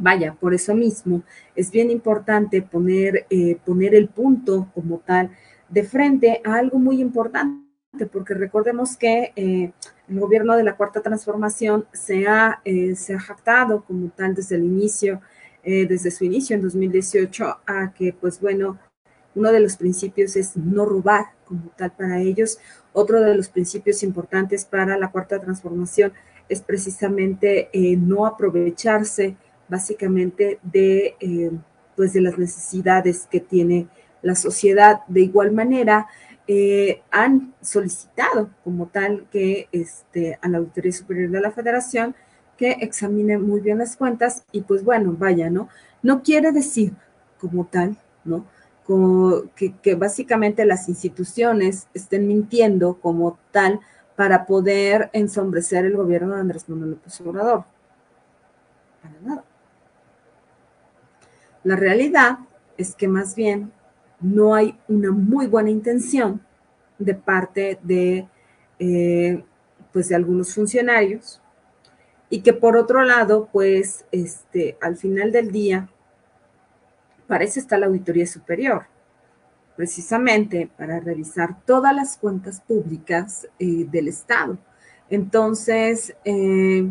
Vaya, 0.03 0.35
por 0.35 0.53
eso 0.53 0.75
mismo 0.75 1.23
es 1.55 1.71
bien 1.71 1.89
importante 1.89 2.61
poner, 2.61 3.25
eh, 3.31 3.57
poner 3.65 3.95
el 3.95 4.09
punto 4.09 4.69
como 4.75 4.99
tal 4.99 5.31
de 5.69 5.85
frente 5.85 6.41
a 6.45 6.57
algo 6.57 6.81
muy 6.81 7.01
importante, 7.01 7.62
porque 8.11 8.35
recordemos 8.35 8.97
que 8.97 9.33
eh, 9.37 9.73
el 10.09 10.21
gobierno 10.21 10.57
de 10.57 10.65
la 10.65 10.77
Cuarta 10.77 11.03
Transformación 11.03 11.87
se 11.93 12.27
ha, 12.27 12.61
eh, 12.65 12.95
se 12.97 13.15
ha 13.15 13.21
jactado 13.21 13.85
como 13.85 14.09
tal 14.11 14.35
desde 14.35 14.57
el 14.57 14.65
inicio, 14.65 15.21
desde 15.65 16.11
su 16.11 16.25
inicio 16.25 16.57
en 16.57 16.63
2018, 16.63 17.61
a 17.67 17.93
que, 17.93 18.13
pues 18.13 18.41
bueno, 18.41 18.81
uno 19.37 19.53
de 19.53 19.61
los 19.61 19.77
principios 19.77 20.35
es 20.35 20.57
no 20.57 20.85
robar 20.85 21.27
como 21.45 21.71
tal 21.77 21.93
para 21.93 22.21
ellos. 22.21 22.59
Otro 22.93 23.21
de 23.21 23.37
los 23.37 23.49
principios 23.49 24.03
importantes 24.03 24.65
para 24.65 24.99
la 24.99 25.13
Cuarta 25.13 25.41
Transformación 25.41 26.13
es 26.49 26.63
precisamente 26.63 27.71
no 27.97 28.27
aprovecharse 28.27 29.37
básicamente 29.73 30.59
de, 30.63 31.17
eh, 31.19 31.51
pues 31.97 32.13
de 32.13 32.21
las 32.21 32.37
necesidades 32.37 33.27
que 33.31 33.41
tiene 33.41 33.89
la 34.21 34.35
sociedad. 34.35 35.01
De 35.09 35.23
igual 35.23 35.53
manera, 35.53 36.09
eh, 36.55 37.03
han 37.11 37.55
solicitado 37.63 38.51
como 38.63 38.89
tal 38.89 39.27
que 39.33 39.71
este, 39.73 40.39
a 40.43 40.49
la 40.49 40.59
Auditoría 40.59 40.93
Superior 40.93 41.31
de 41.31 41.41
la 41.41 41.51
Federación 41.51 42.15
que 42.59 42.73
examine 42.73 43.39
muy 43.39 43.61
bien 43.61 43.79
las 43.79 43.97
cuentas 43.97 44.45
y 44.53 44.61
pues 44.61 44.85
bueno, 44.85 45.17
vaya, 45.19 45.49
¿no? 45.49 45.71
No 46.03 46.23
quiere 46.23 46.53
decir 46.53 46.93
como 47.41 47.65
tal, 47.65 47.97
¿no? 48.27 48.45
Como 48.85 49.45
que, 49.57 49.75
que 49.79 49.95
básicamente 49.95 50.67
las 50.67 50.91
instituciones 50.91 51.89
estén 51.95 52.29
mintiendo 52.29 52.99
como 53.01 53.39
tal 53.51 53.81
para 54.15 54.45
poder 54.45 55.09
ensombrecer 55.15 55.87
el 55.87 55.97
gobierno 55.97 56.35
de 56.35 56.41
Andrés 56.43 56.69
Manuel 56.69 56.91
López 56.91 57.19
Obrador. 57.23 57.65
Para 59.01 59.15
nada. 59.23 59.45
La 61.65 61.77
realidad 61.77 62.41
es 62.77 62.95
que 62.95 63.09
más 63.09 63.35
bien 63.35 63.73
no 64.23 64.55
hay 64.55 64.79
una 64.89 65.11
muy 65.11 65.47
buena 65.47 65.71
intención 65.71 66.41
de 66.99 67.15
parte 67.15 67.79
de, 67.83 68.29
eh, 68.79 69.45
pues 69.93 70.09
de 70.09 70.15
algunos 70.15 70.55
funcionarios 70.55 71.43
y 72.33 72.41
que 72.41 72.55
por 72.55 72.79
otro 72.79 73.03
lado, 73.03 73.51
pues, 73.53 74.07
este, 74.11 74.79
al 74.81 74.97
final 74.97 75.33
del 75.33 75.53
día, 75.53 75.91
para 77.27 77.45
eso 77.45 77.61
está 77.61 77.77
la 77.77 77.87
Auditoría 77.87 78.27
Superior, 78.27 78.87
precisamente 79.77 80.71
para 80.79 80.99
revisar 80.99 81.63
todas 81.67 81.95
las 81.95 82.17
cuentas 82.17 82.61
públicas 82.61 83.49
eh, 83.59 83.87
del 83.91 84.09
Estado. 84.09 84.57
Entonces, 85.11 86.17
eh, 86.25 86.91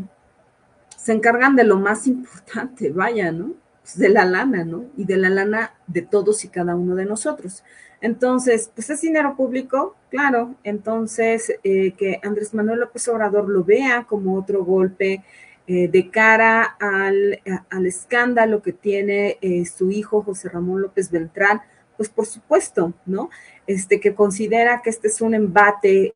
se 0.96 1.12
encargan 1.12 1.56
de 1.56 1.64
lo 1.64 1.78
más 1.78 2.06
importante, 2.06 2.92
vaya, 2.92 3.32
¿no? 3.32 3.56
Pues 3.82 3.98
de 3.98 4.10
la 4.10 4.26
lana, 4.26 4.64
¿no? 4.64 4.86
Y 4.96 5.06
de 5.06 5.18
la 5.18 5.32
lana 5.32 5.74
de 5.92 6.02
todos 6.02 6.44
y 6.46 6.50
cada 6.50 6.76
uno 6.76 6.96
de 6.96 7.06
nosotros. 7.06 7.64
Entonces, 8.02 8.72
pues 8.74 8.90
es 8.90 9.02
dinero 9.02 9.36
público, 9.36 9.96
claro. 10.10 10.56
Entonces, 10.64 11.54
eh, 11.64 11.92
que 11.92 12.20
Andrés 12.24 12.54
Manuel 12.54 12.80
López 12.80 13.08
Obrador 13.08 13.48
lo 13.48 13.64
vea 13.64 14.06
como 14.10 14.36
otro 14.36 14.66
golpe 14.66 15.24
eh, 15.68 15.88
de 15.88 16.10
cara 16.10 16.64
al, 16.80 17.40
al, 17.70 17.86
escándalo 17.86 18.64
que 18.64 18.74
tiene 18.74 19.38
eh, 19.42 19.66
su 19.66 19.92
hijo 19.92 20.24
José 20.24 20.50
Ramón 20.50 20.82
López 20.82 21.12
Beltrán, 21.12 21.62
pues 21.96 22.10
por 22.10 22.26
supuesto, 22.26 22.94
¿no? 23.06 23.30
Este 23.68 24.00
que 24.00 24.16
considera 24.16 24.82
que 24.82 24.90
este 24.90 25.08
es 25.08 25.22
un 25.22 25.36
embate 25.36 26.16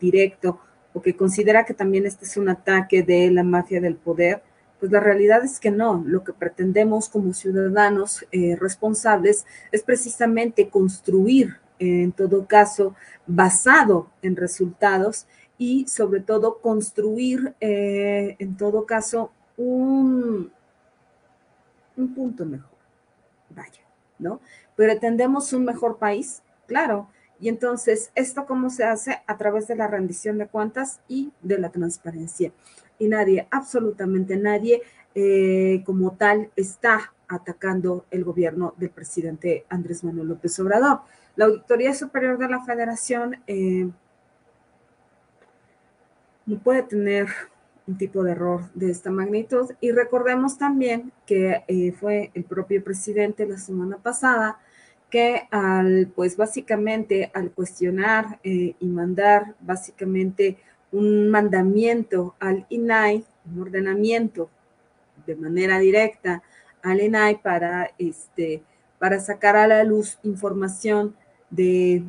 directo 0.00 0.60
o 0.92 1.02
que 1.02 1.16
considera 1.16 1.64
que 1.64 1.74
también 1.74 2.06
este 2.06 2.24
es 2.24 2.36
un 2.36 2.48
ataque 2.48 3.02
de 3.02 3.32
la 3.32 3.42
mafia 3.42 3.80
del 3.80 3.96
poder, 3.96 4.42
pues 4.84 4.92
la 4.92 5.00
realidad 5.00 5.42
es 5.42 5.60
que 5.60 5.70
no. 5.70 6.04
Lo 6.04 6.24
que 6.24 6.34
pretendemos 6.34 7.08
como 7.08 7.32
ciudadanos 7.32 8.26
eh, 8.32 8.54
responsables 8.60 9.46
es 9.72 9.82
precisamente 9.82 10.68
construir, 10.68 11.56
en 11.78 12.12
todo 12.12 12.46
caso, 12.46 12.94
basado 13.26 14.10
en 14.20 14.36
resultados 14.36 15.26
y 15.56 15.88
sobre 15.88 16.20
todo 16.20 16.58
construir, 16.58 17.54
eh, 17.62 18.36
en 18.38 18.58
todo 18.58 18.84
caso, 18.84 19.32
un, 19.56 20.52
un 21.96 22.14
punto 22.14 22.44
mejor. 22.44 22.76
Vaya, 23.48 23.80
¿no? 24.18 24.38
Pretendemos 24.76 25.54
un 25.54 25.64
mejor 25.64 25.96
país, 25.96 26.42
claro, 26.66 27.08
y 27.44 27.50
entonces, 27.50 28.10
¿esto 28.14 28.46
cómo 28.46 28.70
se 28.70 28.84
hace? 28.84 29.20
A 29.26 29.36
través 29.36 29.68
de 29.68 29.76
la 29.76 29.86
rendición 29.86 30.38
de 30.38 30.46
cuentas 30.46 31.00
y 31.08 31.30
de 31.42 31.58
la 31.58 31.68
transparencia. 31.68 32.52
Y 32.98 33.06
nadie, 33.06 33.46
absolutamente 33.50 34.38
nadie, 34.38 34.80
eh, 35.14 35.82
como 35.84 36.12
tal, 36.12 36.50
está 36.56 37.12
atacando 37.28 38.06
el 38.10 38.24
gobierno 38.24 38.72
del 38.78 38.88
presidente 38.88 39.66
Andrés 39.68 40.04
Manuel 40.04 40.28
López 40.28 40.58
Obrador. 40.58 41.00
La 41.36 41.44
Auditoría 41.44 41.92
Superior 41.92 42.38
de 42.38 42.48
la 42.48 42.64
Federación 42.64 43.36
eh, 43.46 43.90
no 46.46 46.58
puede 46.60 46.82
tener 46.82 47.28
un 47.86 47.98
tipo 47.98 48.24
de 48.24 48.30
error 48.30 48.70
de 48.72 48.90
esta 48.90 49.10
magnitud. 49.10 49.70
Y 49.82 49.92
recordemos 49.92 50.56
también 50.56 51.12
que 51.26 51.62
eh, 51.68 51.92
fue 51.92 52.30
el 52.32 52.44
propio 52.44 52.82
presidente 52.82 53.46
la 53.46 53.58
semana 53.58 53.98
pasada 53.98 54.60
que 55.14 55.46
al, 55.52 56.08
pues 56.08 56.36
básicamente 56.36 57.30
al 57.34 57.52
cuestionar 57.52 58.40
eh, 58.42 58.74
y 58.80 58.86
mandar 58.88 59.54
básicamente 59.60 60.56
un 60.90 61.30
mandamiento 61.30 62.34
al 62.40 62.66
INAI, 62.68 63.24
un 63.46 63.62
ordenamiento 63.62 64.50
de 65.24 65.36
manera 65.36 65.78
directa 65.78 66.42
al 66.82 67.00
INAI 67.00 67.40
para, 67.40 67.92
este, 67.96 68.64
para 68.98 69.20
sacar 69.20 69.54
a 69.54 69.68
la 69.68 69.84
luz 69.84 70.18
información 70.24 71.14
de, 71.48 72.02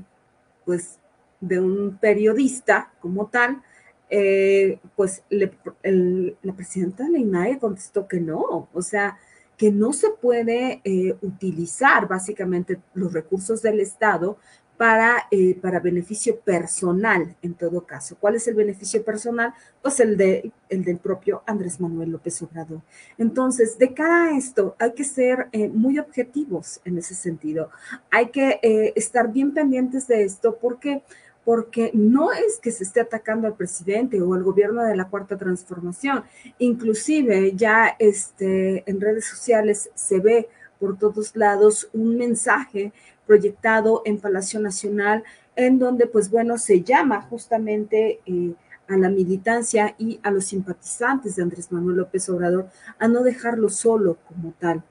pues, 0.66 0.98
de 1.40 1.60
un 1.60 2.00
periodista 2.02 2.92
como 3.02 3.28
tal, 3.28 3.62
eh, 4.10 4.80
pues 4.96 5.22
la 5.30 6.54
presidenta 6.56 7.04
del 7.04 7.18
INAI 7.18 7.60
contestó 7.60 8.08
que 8.08 8.20
no, 8.20 8.68
o 8.74 8.82
sea, 8.82 9.20
que 9.58 9.72
no 9.72 9.94
se 9.94 10.10
puede 10.10 10.82
eh, 10.84 11.16
utilizar 11.22 12.08
básicamente 12.08 12.80
los 12.94 13.14
recursos 13.14 13.62
del 13.62 13.80
Estado 13.80 14.38
para, 14.78 15.28
eh, 15.32 15.58
para 15.62 15.80
beneficio 15.80 16.38
personal 16.42 17.38
en 17.42 17.54
todo 17.54 17.86
caso. 17.86 18.18
¿Cuál 18.20 18.36
es 18.36 18.46
el 18.50 18.56
beneficio 18.56 19.04
personal? 19.06 19.54
Pues 19.82 20.02
el, 20.02 20.18
de, 20.18 20.52
el 20.68 20.84
del 20.84 20.98
propio 20.98 21.44
Andrés 21.46 21.80
Manuel 21.80 22.10
López 22.10 22.42
Obrador. 22.42 22.82
Entonces, 23.18 23.78
de 23.78 23.94
cara 23.94 24.26
a 24.26 24.38
esto, 24.38 24.76
hay 24.78 24.94
que 24.94 25.06
ser 25.06 25.48
eh, 25.54 25.70
muy 25.70 25.98
objetivos 25.98 26.82
en 26.84 26.98
ese 26.98 27.16
sentido. 27.16 27.70
Hay 28.12 28.32
que 28.32 28.60
estar 28.96 29.32
bien 29.32 29.54
pendientes 29.54 30.08
de 30.08 30.24
esto 30.24 30.58
porque 30.62 31.04
porque 31.46 31.92
no 31.94 32.34
es 32.34 32.60
que 32.60 32.72
se 32.72 32.84
esté 32.84 33.02
atacando 33.02 33.48
al 33.48 33.56
presidente 33.56 34.20
o 34.22 34.34
al 34.34 34.44
gobierno 34.44 34.84
de 34.84 34.96
la 34.96 35.08
cuarta 35.08 35.38
transformación. 35.38 36.24
Inclusive 36.58 37.54
ya 37.56 37.96
este, 38.00 38.84
en 38.90 39.00
redes 39.00 39.26
sociales 39.26 39.92
se 39.94 40.20
ve 40.20 40.50
por 40.80 40.98
todos 40.98 41.36
lados 41.36 41.88
un 41.94 42.18
mensaje 42.18 42.92
proyectado 43.28 44.02
en 44.06 44.20
Palacio 44.20 44.60
Nacional 44.60 45.24
en 45.56 45.80
donde 45.80 46.08
pues 46.08 46.30
bueno 46.30 46.58
se 46.58 46.82
llama 46.82 47.22
justamente 47.22 48.20
eh, 48.26 48.54
a 48.88 48.98
la 48.98 49.10
militancia 49.10 49.96
y 49.98 50.20
a 50.24 50.32
los 50.32 50.46
simpatizantes 50.46 51.36
de 51.36 51.44
Andrés 51.44 51.72
Manuel 51.72 51.98
López 51.98 52.28
Obrador 52.30 52.70
a 53.00 53.08
no 53.08 53.24
dejarlo 53.24 53.70
solo 53.70 54.18
como 54.28 54.54
tal. 54.60 54.84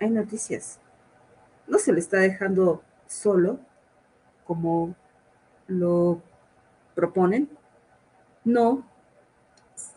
Hay 0.00 0.10
noticias. 0.10 0.78
No 1.66 1.78
se 1.78 1.92
le 1.92 2.00
está 2.00 2.18
dejando 2.18 2.82
solo 3.06 3.58
como 4.46 4.94
lo 5.66 6.22
proponen. 6.94 7.48
No, 8.44 8.84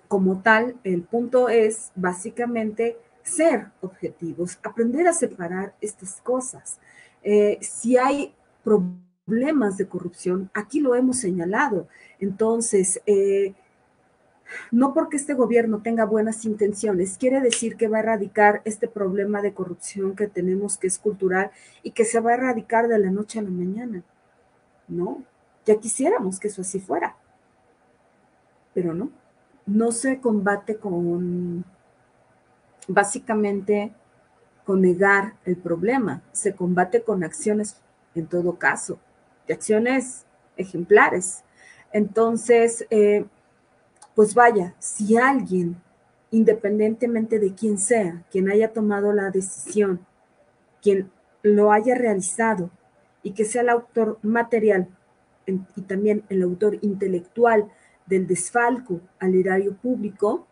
como 0.08 0.42
tal, 0.42 0.76
el 0.84 1.04
punto 1.04 1.50
es 1.50 1.92
básicamente 1.96 2.98
ser 3.24 3.68
objetivos, 3.82 4.58
aprender 4.64 5.08
a 5.08 5.14
separar 5.14 5.74
estas 5.82 6.22
cosas. 6.22 6.80
Eh, 7.24 7.58
si 7.62 7.98
hay 7.98 8.34
problemas 8.64 9.78
de 9.78 9.88
corrupción, 9.88 10.50
aquí 10.54 10.80
lo 10.80 10.96
hemos 10.96 11.18
señalado. 11.18 11.88
Entonces, 12.20 13.02
eh, 13.06 13.54
no 14.72 14.94
porque 14.94 15.18
este 15.18 15.34
gobierno 15.34 15.82
tenga 15.82 16.06
buenas 16.06 16.46
intenciones, 16.46 17.18
quiere 17.18 17.42
decir 17.42 17.76
que 17.76 17.90
va 17.90 17.98
a 17.98 18.02
erradicar 18.02 18.62
este 18.64 18.88
problema 18.88 19.42
de 19.42 19.54
corrupción 19.54 20.16
que 20.16 20.28
tenemos, 20.28 20.78
que 20.78 20.88
es 20.88 21.00
cultural, 21.00 21.52
y 21.84 21.92
que 21.92 22.06
se 22.06 22.22
va 22.22 22.32
a 22.32 22.36
erradicar 22.36 22.88
de 22.88 23.00
la 23.00 23.12
noche 23.12 23.40
a 23.40 23.42
la 23.42 23.50
mañana. 23.50 24.04
No, 24.88 25.24
ya 25.68 25.78
quisiéramos 25.80 26.40
que 26.40 26.48
eso 26.48 26.62
así 26.62 26.80
fuera, 26.80 27.16
pero 28.74 28.94
no. 28.94 29.12
No 29.66 29.92
se 29.92 30.22
combate 30.22 30.78
con, 30.78 31.66
básicamente, 32.88 33.92
con 34.66 34.82
negar 34.82 35.34
el 35.44 35.58
problema, 35.58 36.24
se 36.32 36.56
combate 36.56 37.04
con 37.04 37.24
acciones, 37.24 37.76
en 38.16 38.28
todo 38.28 38.58
caso, 38.58 38.98
de 39.46 39.54
acciones 39.54 40.26
ejemplares. 40.56 41.44
Entonces, 41.92 42.88
eh, 42.90 43.26
pues 44.16 44.34
vaya, 44.34 44.74
si 44.80 45.18
alguien, 45.18 45.76
independientemente 46.32 47.40
de 47.40 47.54
quién 47.54 47.78
sea, 47.78 48.24
quien 48.32 48.50
haya 48.50 48.72
tomado 48.72 49.12
la 49.12 49.32
decisión, 49.32 50.00
quien 50.82 51.12
lo 51.44 51.74
haya 51.74 51.94
realizado 51.96 52.70
y 53.22 53.32
que 53.32 53.44
sea 53.44 53.64
el 53.64 53.70
autor 53.70 54.18
material 54.22 54.88
y 55.48 55.82
también 55.84 56.24
el 56.30 56.44
autor 56.44 56.78
intelectual 56.82 57.72
del 58.06 58.28
desfalco 58.28 59.02
al 59.20 59.36
erario 59.36 59.76
público, 59.76 60.48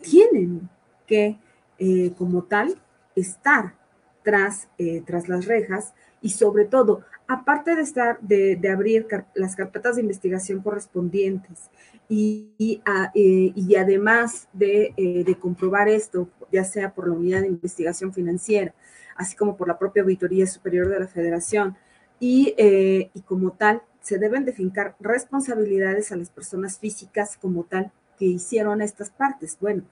tienen 0.00 0.68
que, 1.06 1.38
eh, 1.78 2.12
como 2.16 2.44
tal, 2.44 2.80
estar 3.14 3.74
tras, 4.22 4.68
eh, 4.78 5.02
tras 5.06 5.28
las 5.28 5.46
rejas 5.46 5.94
y 6.20 6.30
sobre 6.30 6.64
todo, 6.64 7.02
aparte 7.28 7.74
de 7.74 7.82
estar, 7.82 8.18
de, 8.20 8.58
abrir 8.70 9.06
las 9.34 9.54
carpetas 9.54 9.96
de 9.96 10.02
investigación 10.02 10.60
correspondientes 10.60 11.70
y, 12.08 12.50
y, 12.58 12.82
eh, 13.14 13.78
además 13.78 14.48
de, 14.52 14.94
de, 14.96 15.34
comprobar 15.36 15.88
esto, 15.88 16.28
ya 16.50 16.64
sea 16.64 16.94
por 16.94 17.08
la 17.08 17.14
unidad 17.14 17.42
de 17.42 17.48
investigación 17.48 18.12
financiera, 18.12 18.74
así 19.16 19.36
como 19.36 19.56
por 19.56 19.68
la 19.68 19.78
propia 19.78 20.02
Auditoría 20.02 20.46
Superior 20.46 20.88
de 20.88 21.00
la 21.00 21.06
Federación, 21.06 21.76
y, 22.20 22.54
y 22.56 23.20
como 23.22 23.50
tal, 23.52 23.82
se 24.04 24.18
deben 24.18 24.44
de 24.44 24.52
fincar 24.52 24.96
responsabilidades 25.00 26.12
a 26.12 26.16
las 26.16 26.28
personas 26.28 26.78
físicas 26.78 27.38
como 27.38 27.64
tal 27.64 27.90
que 28.18 28.26
hicieron 28.26 28.82
estas 28.82 29.08
partes. 29.10 29.56
Bueno, 29.58 29.82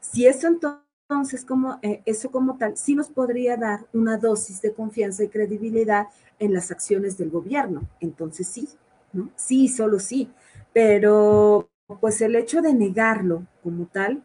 si 0.00 0.26
eso 0.26 0.48
entonces 0.48 1.44
como 1.44 1.78
eh, 1.80 2.02
eso 2.04 2.32
como 2.32 2.58
tal 2.58 2.76
sí 2.76 2.96
nos 2.96 3.10
podría 3.10 3.56
dar 3.56 3.86
una 3.92 4.18
dosis 4.18 4.60
de 4.60 4.74
confianza 4.74 5.22
y 5.22 5.28
credibilidad 5.28 6.08
en 6.40 6.52
las 6.52 6.72
acciones 6.72 7.16
del 7.16 7.30
gobierno. 7.30 7.88
Entonces 8.00 8.48
sí, 8.48 8.68
¿no? 9.12 9.30
Sí, 9.36 9.68
solo 9.68 10.00
sí. 10.00 10.32
Pero 10.72 11.70
pues 12.00 12.20
el 12.22 12.34
hecho 12.34 12.60
de 12.60 12.74
negarlo 12.74 13.46
como 13.62 13.86
tal, 13.86 14.24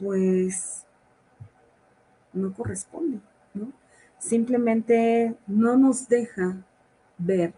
pues 0.00 0.84
no 2.32 2.52
corresponde, 2.52 3.20
¿no? 3.54 3.72
Simplemente 4.18 5.36
no 5.46 5.76
nos 5.76 6.08
deja 6.08 6.56
ver 7.16 7.54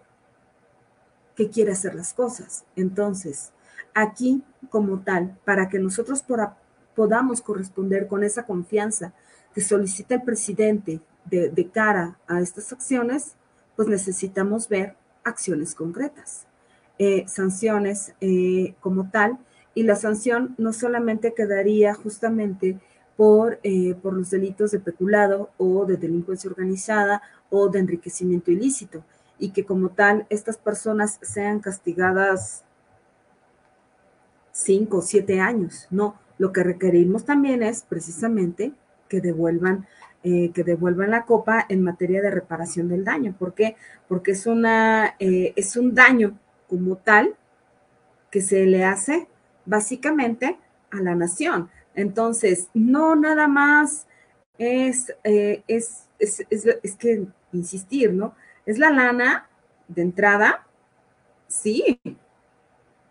que 1.36 1.50
quiere 1.50 1.72
hacer 1.72 1.94
las 1.94 2.12
cosas. 2.12 2.64
Entonces, 2.76 3.52
aquí 3.94 4.42
como 4.70 5.00
tal, 5.00 5.38
para 5.44 5.68
que 5.68 5.78
nosotros 5.78 6.24
podamos 6.94 7.40
corresponder 7.40 8.06
con 8.06 8.24
esa 8.24 8.44
confianza 8.44 9.12
que 9.54 9.60
solicita 9.60 10.14
el 10.14 10.22
presidente 10.22 11.00
de, 11.24 11.70
cara 11.72 12.18
a 12.26 12.40
estas 12.40 12.72
acciones, 12.72 13.34
pues 13.76 13.88
necesitamos 13.88 14.68
ver 14.68 14.96
acciones 15.24 15.74
concretas, 15.74 16.46
eh, 16.98 17.24
sanciones 17.28 18.14
eh, 18.20 18.74
como 18.80 19.10
tal, 19.10 19.38
y 19.74 19.84
la 19.84 19.96
sanción 19.96 20.54
no 20.58 20.72
solamente 20.72 21.32
quedaría 21.34 21.94
justamente 21.94 22.78
por, 23.16 23.58
eh, 23.62 23.94
por 24.02 24.14
los 24.14 24.30
delitos 24.30 24.70
de 24.70 24.80
peculado 24.80 25.50
o 25.56 25.86
de 25.86 25.96
delincuencia 25.96 26.50
organizada 26.50 27.22
o 27.50 27.68
de 27.68 27.78
enriquecimiento 27.78 28.50
ilícito, 28.50 29.04
y 29.42 29.50
que 29.50 29.64
como 29.64 29.88
tal 29.88 30.24
estas 30.30 30.56
personas 30.56 31.18
sean 31.20 31.58
castigadas 31.58 32.62
cinco 34.52 34.98
o 34.98 35.02
siete 35.02 35.40
años. 35.40 35.88
No, 35.90 36.14
lo 36.38 36.52
que 36.52 36.62
requerimos 36.62 37.24
también 37.24 37.64
es 37.64 37.82
precisamente 37.82 38.72
que 39.08 39.20
devuelvan, 39.20 39.88
eh, 40.22 40.52
que 40.54 40.62
devuelvan 40.62 41.10
la 41.10 41.24
copa 41.24 41.66
en 41.68 41.82
materia 41.82 42.22
de 42.22 42.30
reparación 42.30 42.88
del 42.88 43.04
daño. 43.04 43.34
¿Por 43.36 43.52
qué? 43.52 43.74
Porque 44.06 44.30
es, 44.30 44.46
una, 44.46 45.16
eh, 45.18 45.52
es 45.56 45.76
un 45.76 45.92
daño 45.92 46.38
como 46.68 46.98
tal 46.98 47.34
que 48.30 48.42
se 48.42 48.64
le 48.64 48.84
hace 48.84 49.26
básicamente 49.66 50.56
a 50.92 51.00
la 51.00 51.16
nación. 51.16 51.68
Entonces, 51.96 52.68
no 52.74 53.16
nada 53.16 53.48
más 53.48 54.06
es, 54.56 55.12
eh, 55.24 55.64
es, 55.66 56.06
es, 56.20 56.46
es, 56.48 56.94
que 56.94 57.26
insistir, 57.52 58.12
¿no? 58.12 58.36
Es 58.66 58.78
la 58.78 58.90
lana 58.90 59.48
de 59.88 60.02
entrada, 60.02 60.66
sí. 61.48 62.00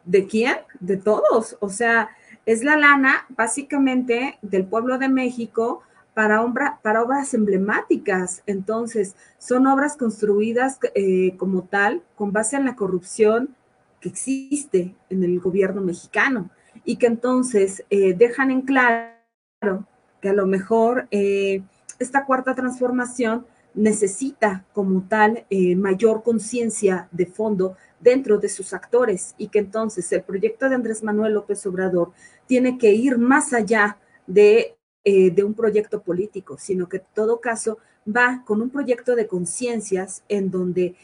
¿De 0.06 0.26
quién? 0.28 0.58
De 0.80 0.98
todos. 0.98 1.58
O 1.60 1.70
sea, 1.70 2.10
es 2.46 2.64
la 2.64 2.78
lana 2.78 3.26
básicamente 3.30 4.40
del 4.42 4.66
pueblo 4.66 4.98
de 4.98 5.10
México 5.10 5.84
para, 6.14 6.44
para 6.82 7.04
obras 7.04 7.34
emblemáticas. 7.34 8.44
Entonces, 8.46 9.16
son 9.38 9.68
obras 9.68 9.96
construidas 9.98 10.80
eh, 10.96 11.36
como 11.38 11.64
tal 11.64 12.02
con 12.16 12.32
base 12.32 12.58
en 12.58 12.66
la 12.66 12.76
corrupción 12.76 13.56
que 14.00 14.10
existe 14.10 14.96
en 15.10 15.24
el 15.24 15.40
gobierno 15.40 15.82
mexicano 15.82 16.50
y 16.84 16.96
que 16.96 17.08
entonces 17.08 17.84
eh, 17.90 18.14
dejan 18.14 18.52
en 18.52 18.62
claro 18.62 19.86
que 20.22 20.30
a 20.30 20.34
lo 20.34 20.48
mejor 20.48 21.08
eh, 21.12 21.62
esta 22.00 22.26
cuarta 22.26 22.56
transformación 22.56 23.46
necesita 23.74 24.66
como 24.74 25.08
tal 25.08 25.46
eh, 25.50 25.76
mayor 25.76 26.24
conciencia 26.24 27.08
de 27.12 27.26
fondo 27.26 27.78
dentro 28.00 28.38
de 28.38 28.50
sus 28.50 28.74
actores 28.74 29.36
y 29.38 29.48
que 29.48 29.60
entonces 29.60 30.12
el 30.12 30.24
proyecto 30.24 30.68
de 30.68 30.76
Andrés 30.76 31.04
Manuel 31.04 31.34
López 31.34 31.66
Obrador 31.66 32.12
tiene 32.48 32.78
que 32.78 32.92
ir 32.92 33.18
más 33.18 33.54
allá 33.54 33.98
de, 34.28 34.76
de 35.06 35.44
un 35.44 35.54
proyecto 35.54 36.02
político, 36.02 36.58
sino 36.58 36.90
que 36.90 36.98
en 36.98 37.04
todo 37.14 37.40
caso 37.40 37.78
va 38.06 38.44
con 38.46 38.62
un 38.62 38.70
proyecto 38.70 39.16
de 39.16 39.28
conciencias 39.28 40.24
en 40.28 40.52
donde 40.52 40.96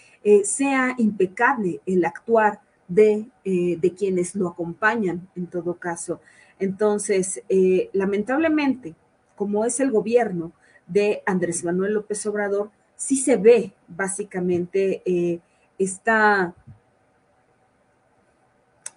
sea 0.44 0.96
impecable 0.98 1.82
el 1.86 2.04
actuar 2.04 2.60
eh, 2.96 3.78
de, 3.82 3.94
quienes 3.96 4.34
lo 4.34 4.48
acompañan 4.48 5.28
en 5.36 5.48
todo 5.48 5.74
caso. 5.74 6.22
Entonces, 6.58 7.44
eh, 7.50 7.90
lamentablemente, 7.92 8.96
como 9.36 9.66
es 9.66 9.82
el 9.82 9.92
gobierno 9.92 10.54
de 10.88 11.22
Andrés 11.26 11.64
Manuel 11.64 11.94
López 11.94 12.26
Obrador, 12.26 12.72
sí 12.96 13.18
se 13.18 13.38
ve 13.38 13.74
básicamente 13.88 15.02
eh, 15.06 15.40
esta, 15.78 16.56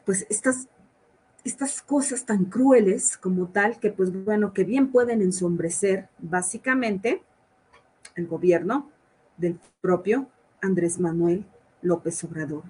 pues 0.05 0.27
estas, 0.31 0.69
estas 1.45 1.83
cosas 1.83 2.25
tan 2.25 2.47
crueles 2.47 3.17
como 3.17 3.49
tal, 3.49 3.79
que 3.79 3.91
pues 3.91 4.13
bueno, 4.25 4.53
que 4.53 4.65
bien 4.65 4.91
pueden 4.91 5.21
ensombrecer 5.23 6.09
básicamente 6.19 7.23
el 8.17 8.27
gobierno 8.27 8.91
del 9.37 9.59
propio 9.81 10.29
Andrés 10.63 10.99
Manuel 10.99 11.45
López 11.83 12.23
Obrador. 12.25 12.65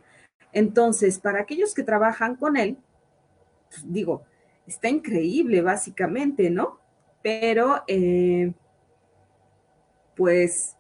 Entonces, 0.53 1.19
para 1.19 1.41
aquellos 1.41 1.75
que 1.75 1.83
trabajan 1.83 2.37
con 2.37 2.57
él, 2.57 2.77
pues, 3.69 3.85
digo, 3.93 4.23
está 4.67 4.89
increíble 4.89 5.63
básicamente, 5.63 6.51
¿no? 6.51 6.79
Pero, 7.23 7.83
eh, 7.87 8.53
pues, 10.21 10.77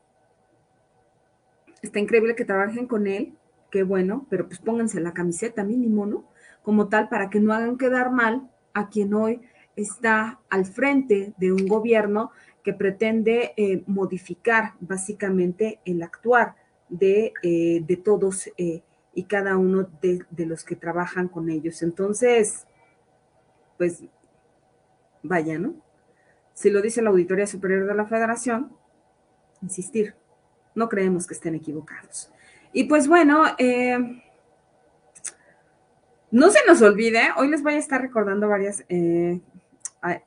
está 1.80 1.98
increíble 1.98 2.34
que 2.34 2.44
trabajen 2.44 2.86
con 2.86 3.06
él, 3.06 3.38
qué 3.70 3.84
bueno, 3.84 4.26
pero 4.28 4.46
pues 4.46 4.58
pónganse 4.58 5.00
la 5.00 5.14
camiseta 5.14 5.64
mínimo, 5.64 6.04
¿no? 6.04 6.28
Como 6.62 6.90
tal, 6.90 7.08
para 7.08 7.30
que 7.30 7.40
no 7.40 7.54
hagan 7.54 7.78
quedar 7.78 8.10
mal 8.10 8.50
a 8.74 8.90
quien 8.90 9.14
hoy 9.14 9.40
está 9.76 10.40
al 10.50 10.66
frente 10.66 11.32
de 11.38 11.52
un 11.52 11.66
gobierno 11.66 12.32
que 12.62 12.74
pretende 12.74 13.54
eh, 13.56 13.82
modificar 13.86 14.74
básicamente 14.78 15.80
el 15.86 16.02
actuar 16.02 16.56
de, 16.90 17.32
eh, 17.42 17.82
de 17.82 17.96
todos 17.96 18.46
y 18.58 19.24
cada 19.24 19.56
uno 19.56 19.88
de, 20.02 20.22
los 20.44 20.64
que 20.64 20.76
trabajan 20.76 21.28
con 21.28 21.48
ellos. 21.48 21.82
Entonces, 21.82 22.66
pues, 23.78 24.04
vaya, 25.22 25.58
¿no? 25.58 25.76
Si 26.52 26.68
lo 26.68 26.82
dice 26.82 27.00
la 27.00 27.08
Auditoría 27.08 27.46
Superior 27.46 27.86
de 27.86 27.94
la 27.94 28.04
Federación, 28.04 28.78
insistir, 29.62 30.14
no 30.74 30.88
creemos 30.88 31.26
que 31.26 31.34
estén 31.34 31.54
equivocados. 31.54 32.30
Y 32.72 32.84
pues 32.84 33.08
bueno, 33.08 33.44
eh, 33.58 34.22
no 36.30 36.50
se 36.50 36.60
nos 36.66 36.80
olvide, 36.82 37.30
hoy 37.36 37.48
les 37.48 37.62
voy 37.62 37.74
a 37.74 37.78
estar 37.78 38.00
recordando 38.00 38.48
varias 38.48 38.84
eh, 38.88 39.40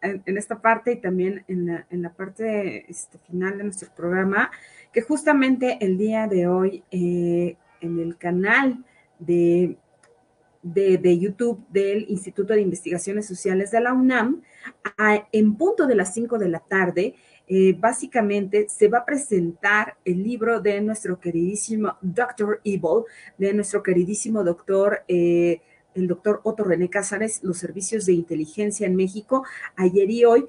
en 0.02 0.38
esta 0.38 0.62
parte 0.62 0.91
y 0.91 0.96
también 0.98 1.46
en 1.48 2.02
la, 2.02 2.13
parte 2.13 2.89
este, 2.91 3.17
final 3.19 3.58
de 3.58 3.63
nuestro 3.63 3.89
programa, 3.96 4.52
que 4.91 5.02
justamente 5.02 5.78
el 5.82 5.98
día 5.98 6.28
de 6.28 6.48
hoy 6.48 6.84
eh, 6.91 7.56
en 7.82 8.00
el 8.00 8.17
canal 8.17 8.84
de, 9.19 9.78
de, 10.63 11.19
YouTube 11.19 11.63
del 11.69 12.06
Instituto 12.10 12.54
de 12.54 12.62
Investigaciones 12.62 13.28
Sociales 13.28 13.71
de 13.71 13.82
la 13.82 13.93
UNAM, 13.93 14.41
en 15.32 15.56
punto 15.56 15.86
de 15.86 15.95
las 15.95 16.13
5 16.13 16.38
de 16.39 16.49
la 16.49 16.60
tarde, 16.60 17.15
eh, 17.47 17.76
básicamente 17.78 18.67
se 18.69 18.88
va 18.88 18.99
a 18.99 19.06
presentar 19.06 19.97
el 20.06 20.23
libro 20.23 20.62
de 20.62 20.80
nuestro 20.80 21.19
queridísimo 21.19 21.97
Dr. 22.02 22.62
Evil, 22.63 23.04
de 23.38 23.54
nuestro 23.54 23.84
queridísimo 23.84 24.43
doctor, 24.43 25.04
eh, 25.10 25.60
el 25.93 26.08
doctor 26.08 26.39
Otto 26.43 26.63
René 26.63 26.89
Cázares, 26.89 27.43
los 27.43 27.58
servicios 27.58 28.06
de 28.06 28.13
inteligencia 28.13 28.88
en 28.88 28.95
México, 28.95 29.43
ayer 29.76 30.10
y 30.10 30.26
hoy, 30.26 30.47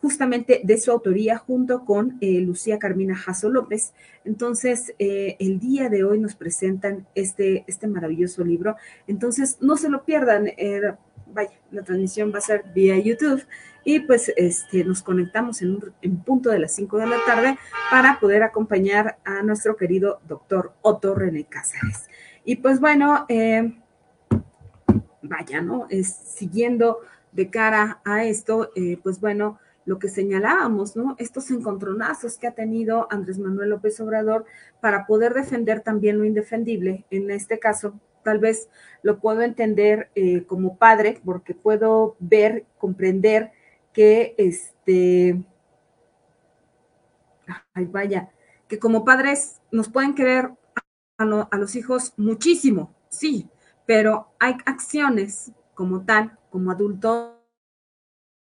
justamente 0.00 0.60
de 0.62 0.78
su 0.78 0.90
autoría 0.90 1.38
junto 1.38 1.84
con 1.84 2.18
eh, 2.20 2.40
Lucía 2.40 2.78
Carmina 2.78 3.16
Jasso 3.16 3.48
López. 3.48 3.92
Entonces, 4.24 4.94
eh, 4.98 5.36
el 5.38 5.58
día 5.58 5.88
de 5.88 6.04
hoy 6.04 6.18
nos 6.18 6.34
presentan 6.34 7.06
este, 7.14 7.64
este 7.66 7.86
maravilloso 7.86 8.44
libro. 8.44 8.76
Entonces, 9.06 9.58
no 9.60 9.76
se 9.76 9.88
lo 9.88 10.04
pierdan. 10.04 10.48
Eh, 10.48 10.94
vaya, 11.32 11.58
la 11.70 11.82
transmisión 11.82 12.32
va 12.32 12.38
a 12.38 12.42
ser 12.42 12.64
vía 12.74 12.98
YouTube 12.98 13.42
y 13.84 14.00
pues 14.00 14.32
este, 14.36 14.84
nos 14.84 15.02
conectamos 15.02 15.62
en, 15.62 15.78
en 16.02 16.16
punto 16.18 16.50
de 16.50 16.58
las 16.58 16.74
5 16.74 16.98
de 16.98 17.06
la 17.06 17.18
tarde 17.24 17.58
para 17.90 18.18
poder 18.20 18.42
acompañar 18.42 19.18
a 19.24 19.42
nuestro 19.42 19.76
querido 19.76 20.20
doctor 20.26 20.72
Otto 20.82 21.14
René 21.14 21.44
Cáceres. 21.44 22.08
Y 22.44 22.56
pues 22.56 22.80
bueno, 22.80 23.26
vaya, 25.22 25.60
¿no? 25.62 25.86
Es, 25.88 26.08
siguiendo 26.08 26.98
de 27.32 27.50
cara 27.50 28.00
a 28.04 28.24
esto, 28.24 28.70
pues 29.02 29.20
bueno, 29.20 29.58
lo 29.86 29.98
que 29.98 30.08
señalábamos, 30.08 30.96
¿no? 30.96 31.14
Estos 31.18 31.50
encontronazos 31.50 32.36
que 32.36 32.48
ha 32.48 32.54
tenido 32.54 33.06
Andrés 33.10 33.38
Manuel 33.38 33.70
López 33.70 33.98
Obrador 34.00 34.44
para 34.80 35.06
poder 35.06 35.32
defender 35.32 35.80
también 35.80 36.18
lo 36.18 36.24
indefendible. 36.24 37.06
En 37.10 37.30
este 37.30 37.58
caso, 37.60 37.98
tal 38.24 38.40
vez 38.40 38.68
lo 39.02 39.20
puedo 39.20 39.42
entender 39.42 40.10
eh, 40.16 40.44
como 40.44 40.76
padre, 40.76 41.20
porque 41.24 41.54
puedo 41.54 42.16
ver, 42.18 42.66
comprender 42.78 43.52
que 43.92 44.34
este, 44.36 45.42
ay 47.72 47.86
vaya, 47.86 48.30
que 48.66 48.80
como 48.80 49.04
padres 49.04 49.60
nos 49.70 49.88
pueden 49.88 50.14
querer 50.16 50.50
a, 51.16 51.48
a 51.48 51.58
los 51.58 51.76
hijos 51.76 52.12
muchísimo, 52.16 52.92
sí, 53.08 53.48
pero 53.86 54.32
hay 54.40 54.56
acciones 54.66 55.52
como 55.74 56.04
tal, 56.04 56.36
como 56.50 56.72
adultos 56.72 57.35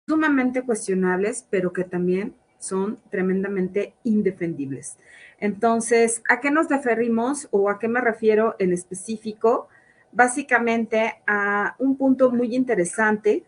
sumamente 0.06 0.62
cuestionables, 0.62 1.46
pero 1.50 1.72
que 1.72 1.84
también 1.84 2.34
son 2.58 3.00
tremendamente 3.10 3.94
indefendibles. 4.04 4.96
Entonces, 5.38 6.22
¿a 6.28 6.40
qué 6.40 6.50
nos 6.50 6.68
referimos 6.68 7.48
o 7.50 7.68
a 7.68 7.78
qué 7.78 7.88
me 7.88 8.00
refiero 8.00 8.54
en 8.58 8.72
específico? 8.72 9.68
Básicamente 10.12 11.20
a 11.26 11.74
un 11.78 11.96
punto 11.96 12.30
muy 12.30 12.54
interesante, 12.54 13.44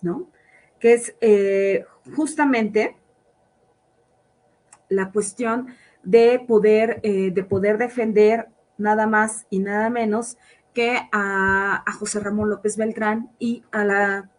¿no? 0.00 0.30
Que 0.78 0.92
es 0.92 1.16
eh, 1.20 1.84
justamente 2.14 2.96
la 4.88 5.10
cuestión 5.10 5.68
de 6.02 6.38
poder, 6.46 7.00
eh, 7.02 7.30
de 7.32 7.44
poder 7.44 7.78
defender 7.78 8.48
nada 8.76 9.06
más 9.06 9.46
y 9.50 9.58
nada 9.58 9.90
menos 9.90 10.36
que 10.74 10.98
a, 11.10 11.82
a 11.86 11.92
José 11.92 12.20
Ramón 12.20 12.50
López 12.50 12.76
Beltrán 12.76 13.30
y 13.38 13.64
a 13.72 13.84
la 13.84 14.30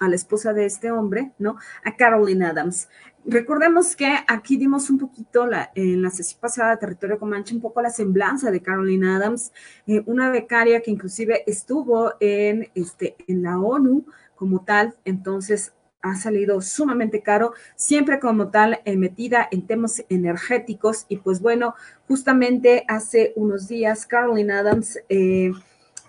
a 0.00 0.08
la 0.08 0.14
esposa 0.14 0.52
de 0.52 0.66
este 0.66 0.90
hombre, 0.90 1.32
¿no? 1.38 1.56
A 1.84 1.96
Carolyn 1.96 2.42
Adams. 2.42 2.88
Recordemos 3.26 3.96
que 3.96 4.12
aquí 4.28 4.58
dimos 4.58 4.90
un 4.90 4.98
poquito 4.98 5.46
la, 5.46 5.70
en 5.74 6.02
la 6.02 6.10
sesión 6.10 6.40
pasada 6.40 6.78
Territorio 6.78 7.18
Comanche, 7.18 7.54
un 7.54 7.62
poco 7.62 7.80
la 7.80 7.88
semblanza 7.88 8.50
de 8.50 8.60
Carolyn 8.60 9.04
Adams, 9.04 9.50
eh, 9.86 10.02
una 10.04 10.30
becaria 10.30 10.82
que 10.82 10.90
inclusive 10.90 11.42
estuvo 11.46 12.12
en, 12.20 12.68
este, 12.74 13.16
en 13.26 13.42
la 13.42 13.58
ONU 13.58 14.04
como 14.34 14.62
tal, 14.64 14.94
entonces 15.06 15.72
ha 16.02 16.16
salido 16.16 16.60
sumamente 16.60 17.22
caro, 17.22 17.54
siempre 17.76 18.20
como 18.20 18.50
tal 18.50 18.80
eh, 18.84 18.94
metida 18.94 19.48
en 19.50 19.66
temas 19.66 20.04
energéticos 20.10 21.06
y 21.08 21.16
pues 21.16 21.40
bueno, 21.40 21.74
justamente 22.06 22.84
hace 22.88 23.32
unos 23.36 23.68
días 23.68 24.04
Carolyn 24.04 24.50
Adams 24.50 24.98
eh, 25.08 25.50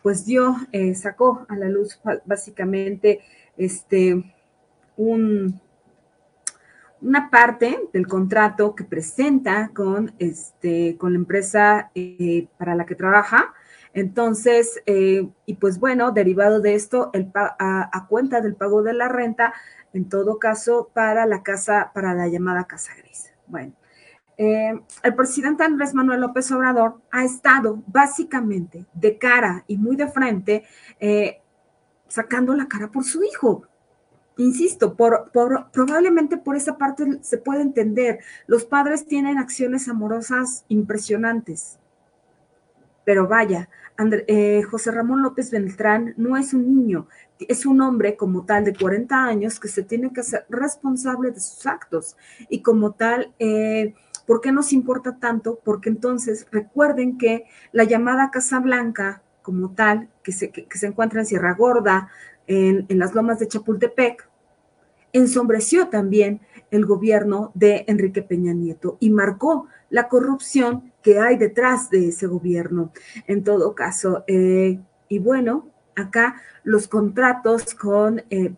pues 0.03 0.25
dio, 0.25 0.57
sacó 0.93 1.47
a 1.49 1.55
la 1.55 1.67
luz 1.67 1.99
básicamente 2.25 3.21
este, 3.57 4.33
un, 4.97 5.59
una 7.01 7.29
parte 7.29 7.79
del 7.93 8.07
contrato 8.07 8.75
que 8.75 8.83
presenta 8.83 9.69
con, 9.73 10.13
este, 10.19 10.97
con 10.97 11.13
la 11.13 11.19
empresa 11.19 11.91
eh, 11.95 12.47
para 12.57 12.75
la 12.75 12.85
que 12.85 12.95
trabaja. 12.95 13.53
Entonces, 13.93 14.81
eh, 14.85 15.29
y 15.45 15.53
pues 15.55 15.79
bueno, 15.79 16.11
derivado 16.11 16.59
de 16.59 16.75
esto, 16.75 17.11
el, 17.13 17.31
a, 17.33 18.05
cuenta 18.09 18.41
del 18.41 18.55
pago 18.55 18.83
de 18.83 18.93
la 18.93 19.07
renta, 19.07 19.53
en 19.93 20.09
todo 20.09 20.37
caso, 20.39 20.89
para 20.93 21.25
la 21.25 21.43
casa, 21.43 21.91
para 21.93 22.13
la 22.13 22.27
llamada 22.27 22.65
casa 22.65 22.91
gris. 22.97 23.31
Bueno, 23.47 23.73
eh, 24.37 24.73
el 25.03 25.15
presidente 25.15 25.63
Andrés 25.63 25.93
Manuel 25.93 26.19
López 26.19 26.51
Obrador 26.51 26.99
ha 27.09 27.23
estado 27.23 27.81
básicamente 27.87 28.85
de 28.93 29.17
cara 29.17 29.63
y 29.67 29.77
muy 29.77 29.95
de 29.95 30.07
frente 30.09 30.65
sacando 32.07 32.55
la 32.55 32.67
cara 32.67 32.91
por 32.91 33.03
su 33.03 33.23
hijo. 33.23 33.63
Insisto, 34.37 34.95
por, 34.95 35.31
probablemente 35.71 36.37
por 36.37 36.55
esa 36.55 36.77
parte 36.77 37.19
se 37.21 37.37
puede 37.37 37.61
entender. 37.61 38.19
Los 38.47 38.65
padres 38.65 39.05
tienen 39.05 39.37
acciones 39.37 39.87
amorosas 39.87 40.65
impresionantes. 40.67 41.79
Pero 43.05 43.27
vaya, 43.27 43.69
eh, 44.27 44.63
José 44.63 44.91
Ramón 44.91 45.21
López 45.21 45.51
Beltrán 45.51 46.13
no 46.17 46.35
es 46.35 46.53
un 46.53 46.75
niño, 46.75 47.07
es 47.39 47.65
un 47.65 47.79
hombre 47.81 48.17
como 48.17 48.45
tal 48.45 48.65
de 48.65 48.75
40 48.75 49.23
años 49.23 49.59
que 49.59 49.67
se 49.69 49.83
tiene 49.83 50.11
que 50.11 50.21
hacer 50.21 50.45
responsable 50.49 51.31
de 51.31 51.39
sus 51.39 51.65
actos. 51.65 52.17
Y 52.49 52.61
como 52.61 52.91
tal, 52.91 53.33
eh, 53.39 53.93
¿por 54.27 54.41
qué 54.41 54.51
nos 54.51 54.73
importa 54.73 55.17
tanto? 55.17 55.59
Porque 55.63 55.89
entonces 55.89 56.47
recuerden 56.51 57.17
que 57.17 57.45
la 57.71 57.85
llamada 57.85 58.31
Casa 58.31 58.59
Blanca 58.59 59.21
como 59.45 59.69
tal, 59.69 60.09
que 60.23 60.31
se, 60.31 60.49
que, 60.49 60.67
se 60.75 60.87
encuentra 60.87 61.19
en 61.19 61.27
Sierra 61.27 61.53
Gorda, 61.53 62.09
en, 62.47 62.87
en, 62.89 62.97
las 62.97 63.13
lomas 63.13 63.37
de 63.37 63.47
Chapultepec, 63.47 64.27
ensombreció 65.13 65.87
también 65.89 66.41
el 66.71 66.85
gobierno 66.85 67.51
de 67.53 67.85
Enrique 67.87 68.23
Peña 68.23 68.53
Nieto 68.53 68.97
y 68.99 69.11
marcó 69.11 69.67
la 69.91 70.07
corrupción 70.07 70.91
que 71.03 71.19
hay 71.19 71.37
detrás 71.37 71.91
de 71.91 72.09
ese 72.09 72.25
gobierno. 72.25 72.91
En 73.27 73.43
todo 73.43 73.75
caso, 73.75 74.23
eh, 74.27 74.79
y 75.07 75.19
bueno, 75.19 75.69
acá 75.95 76.41
los 76.63 76.87
contratos 76.87 77.75
con 77.75 78.23
eh, 78.29 78.51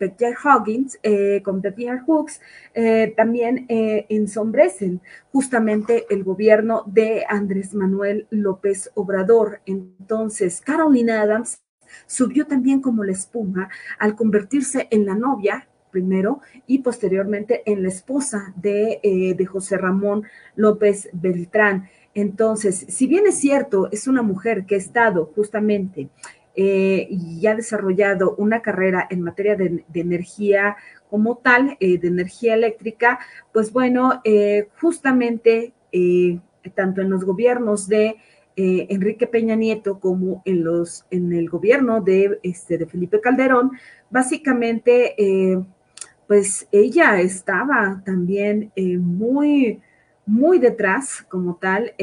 Huggins, 0.44 0.98
eh, 1.04 1.42
con 1.44 1.62
Peter 1.62 2.00
Hooks, 2.06 2.40
eh, 2.74 3.14
también 3.16 3.66
eh, 3.68 4.06
ensombrecen 4.10 5.02
justamente 5.32 6.06
el 6.10 6.24
gobierno 6.24 6.84
de 6.88 7.26
Andrés 7.28 7.74
Manuel 7.74 8.26
López 8.30 8.92
Obrador. 8.96 9.60
Entonces, 9.66 10.62
Carolina 10.62 11.22
Adams 11.22 11.62
subió 12.06 12.48
también 12.48 12.82
como 12.82 13.04
la 13.04 13.12
espuma 13.12 13.70
al 14.00 14.16
convertirse 14.16 14.88
en 14.90 15.06
la 15.06 15.16
novia 15.16 15.68
primero 15.92 16.42
y 16.66 16.80
posteriormente 16.80 17.64
en 17.66 17.82
la 17.82 17.90
esposa 17.90 18.54
de, 18.56 19.36
de 19.38 19.46
José 19.46 19.78
Ramón 19.78 20.24
López 20.56 21.10
Beltrán. 21.14 21.90
Entonces, 22.14 22.86
si 22.90 23.08
bien 23.08 23.26
es 23.28 23.40
cierto, 23.40 23.90
es 23.92 24.08
una 24.08 24.22
mujer 24.22 24.66
que 24.66 24.76
ha 24.76 24.78
estado 24.80 25.32
justamente 25.36 26.10
eh, 26.60 27.08
y 27.12 27.46
ha 27.46 27.54
desarrollado 27.54 28.34
una 28.38 28.64
carrera 28.64 29.06
en 29.12 29.22
materia 29.22 29.56
de, 29.56 29.86
energía 29.94 30.76
como 31.08 31.38
tal, 31.38 31.78
eh, 31.80 32.00
de 32.00 32.08
energía 32.08 32.56
eléctrica, 32.56 33.20
pues 33.54 33.72
bueno, 33.72 34.22
eh, 34.24 34.68
justamente 34.82 35.74
tanto 36.74 37.02
en 37.02 37.12
los 37.12 37.24
gobiernos 37.24 37.88
de 37.88 38.16
Enrique 38.56 39.28
Peña 39.28 39.56
Nieto 39.56 40.00
como 40.00 40.42
en, 40.46 40.64
los, 40.64 41.06
en 41.12 41.32
el 41.32 41.48
gobierno 41.48 42.02
de, 42.02 42.40
este, 42.42 42.80
de 42.80 42.88
Felipe 42.88 43.22
Calderón, 43.22 43.72
básicamente, 44.10 45.16
pues 46.28 46.68
ella 46.72 47.22
estaba 47.22 48.02
también 48.04 48.72
muy, 49.00 49.80
muy 50.26 50.58
detrás 50.60 51.24
como 51.30 51.56
tal 51.56 51.94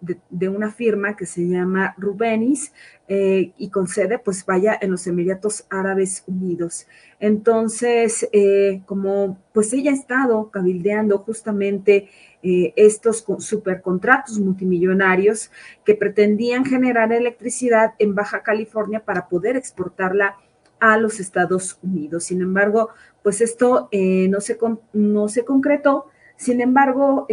de, 0.00 0.48
una 0.48 0.70
firma 0.70 1.16
que 1.16 1.26
se 1.26 1.46
llama 1.48 1.94
Rubenis 1.96 2.72
eh, 3.08 3.52
y 3.56 3.70
con 3.70 3.88
sede, 3.88 4.18
pues 4.18 4.44
vaya, 4.44 4.76
en 4.80 4.90
los 4.90 5.06
Emiratos 5.06 5.66
Árabes 5.70 6.24
Unidos. 6.26 6.86
Entonces, 7.18 8.28
eh, 8.32 8.82
como 8.86 9.38
pues 9.52 9.72
ella 9.72 9.90
ha 9.90 9.94
estado 9.94 10.50
cabildeando 10.50 11.18
justamente 11.18 12.08
eh, 12.42 12.72
estos 12.76 13.24
supercontratos 13.38 14.38
multimillonarios 14.38 15.50
que 15.84 15.94
pretendían 15.94 16.64
generar 16.64 17.12
electricidad 17.12 17.94
en 17.98 18.14
Baja 18.14 18.42
California 18.42 19.04
para 19.04 19.28
poder 19.28 19.56
exportarla 19.56 20.36
a 20.78 20.98
los 20.98 21.20
Estados 21.20 21.78
Unidos. 21.82 22.24
Sin 22.24 22.42
embargo, 22.42 22.90
pues 23.22 23.40
esto 23.40 23.88
no, 23.92 24.40
se, 24.40 24.58
no 24.92 25.28
se 25.28 25.44
concretó. 25.44 26.06
Sin 26.36 26.60
embargo, 26.60 27.26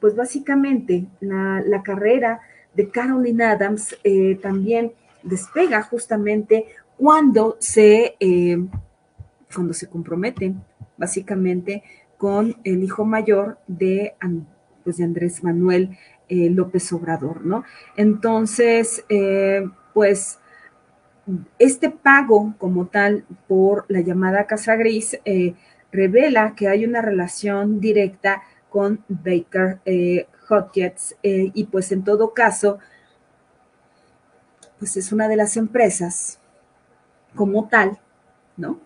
pues 0.00 0.16
básicamente 0.16 1.06
la, 1.20 1.82
carrera 1.82 2.40
de 2.74 2.88
Carolyn 2.88 3.42
Adams 3.42 3.96
eh, 4.04 4.38
también 4.40 4.92
despega 5.22 5.82
justamente 5.82 6.66
cuando 6.96 7.56
se, 7.60 8.16
eh, 8.20 8.58
cuando 9.54 9.74
se 9.74 9.88
compromete 9.88 10.54
básicamente 10.96 11.82
con 12.16 12.56
el 12.64 12.82
hijo 12.82 13.04
mayor 13.04 13.58
de, 13.66 14.14
pues 14.84 14.96
de 14.98 15.04
Andrés 15.04 15.42
Manuel 15.42 15.98
eh, 16.28 16.48
López 16.50 16.92
Obrador, 16.92 17.44
¿no? 17.44 17.64
Entonces, 17.96 19.04
pues 19.92 20.38
este 21.58 21.90
pago 21.90 22.54
como 22.58 22.86
tal 22.86 23.24
por 23.46 23.84
la 23.88 24.00
llamada 24.00 24.46
Casa 24.46 24.76
Gris 24.76 25.18
revela 25.92 26.54
que 26.56 26.68
hay 26.68 26.84
una 26.84 27.02
relación 27.02 27.78
directa 27.80 28.42
con 28.70 29.04
Baker 29.08 29.80
eh, 29.84 30.26
eh, 31.22 31.50
y 31.54 31.64
pues 31.64 31.92
en 31.92 32.04
todo 32.04 32.34
caso, 32.34 32.78
pues 34.78 34.96
es 34.96 35.12
una 35.12 35.28
de 35.28 35.36
las 35.36 35.56
empresas 35.56 36.38
como 37.34 37.68
tal, 37.68 37.98
¿no? 38.56 38.80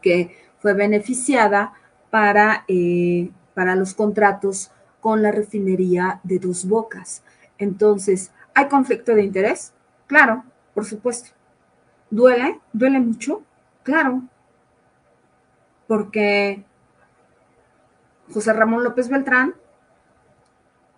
Que 0.00 0.36
fue 0.58 0.72
beneficiada 0.72 1.72
para, 2.10 2.64
eh, 2.68 3.30
para 3.54 3.76
los 3.76 3.94
contratos 3.94 4.70
con 5.00 5.22
la 5.22 5.30
refinería 5.30 6.20
de 6.24 6.38
Dos 6.38 6.66
Bocas. 6.66 7.22
Entonces, 7.58 8.32
¿hay 8.54 8.66
conflicto 8.68 9.14
de 9.14 9.22
interés? 9.22 9.72
Claro, 10.06 10.44
por 10.74 10.84
supuesto. 10.84 11.30
¿Duele? 12.10 12.60
¿Duele 12.72 13.00
mucho? 13.00 13.42
Claro. 13.82 14.22
Porque 15.86 16.64
José 18.32 18.52
Ramón 18.52 18.84
López 18.84 19.08
Beltrán, 19.08 19.54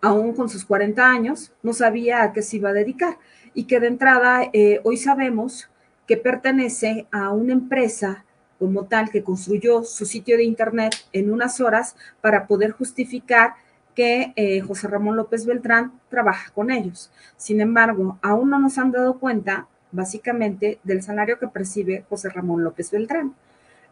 aún 0.01 0.35
con 0.35 0.48
sus 0.48 0.64
40 0.64 1.11
años, 1.11 1.53
no 1.62 1.72
sabía 1.72 2.22
a 2.22 2.33
qué 2.33 2.42
se 2.42 2.57
iba 2.57 2.70
a 2.70 2.74
dedicar 2.74 3.18
y 3.55 3.64
que 3.64 3.81
de 3.81 3.88
entrada 3.88 4.42
eh, 4.53 4.81
hoy 4.85 4.96
sabemos 4.96 5.68
que 6.07 6.16
pertenece 6.16 7.07
a 7.11 7.31
una 7.31 7.53
empresa 7.53 8.24
como 8.59 8.87
tal 8.87 9.11
que 9.11 9.22
construyó 9.22 9.85
su 9.85 10.05
sitio 10.05 10.37
de 10.37 10.44
internet 10.44 10.94
en 11.12 11.33
unas 11.33 11.61
horas 11.61 11.96
para 12.20 12.46
poder 12.46 12.72
justificar 12.72 13.55
que 13.94 14.33
eh, 14.37 14.61
José 14.61 14.88
Ramón 14.88 15.16
López 15.16 15.44
Beltrán 15.44 15.92
trabaja 16.09 16.51
con 16.53 16.70
ellos. 16.70 17.11
Sin 17.37 17.61
embargo, 17.61 18.18
aún 18.22 18.51
no 18.51 18.59
nos 18.59 18.79
han 18.79 18.92
dado 18.92 19.18
cuenta, 19.18 19.66
básicamente, 19.92 20.79
del 20.85 21.03
salario 21.03 21.38
que 21.38 21.48
percibe 21.48 22.05
José 22.09 22.29
Ramón 22.31 22.62
López 22.64 22.90
Beltrán. 22.90 23.35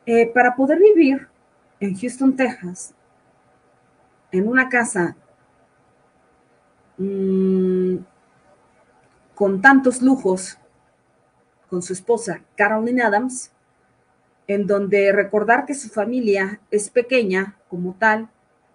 Eh, 0.06 0.30
para 0.32 0.54
poder 0.54 0.78
vivir 0.78 1.26
en 1.80 1.96
Houston, 1.96 2.36
Texas, 2.36 2.94
en 4.30 4.46
una 4.46 4.68
casa 4.68 5.16
mm, 6.96 7.96
con 9.34 9.60
tantos 9.60 10.00
lujos 10.00 10.58
con 11.68 11.82
su 11.82 11.92
esposa 11.92 12.40
Carolyn 12.56 13.02
Adams, 13.02 13.50
en 14.46 14.68
donde 14.68 15.10
recordar 15.10 15.66
que 15.66 15.74
su 15.74 15.88
familia 15.88 16.60
es 16.70 16.88
pequeña 16.88 17.56
como 17.68 17.96
tal 17.98 18.28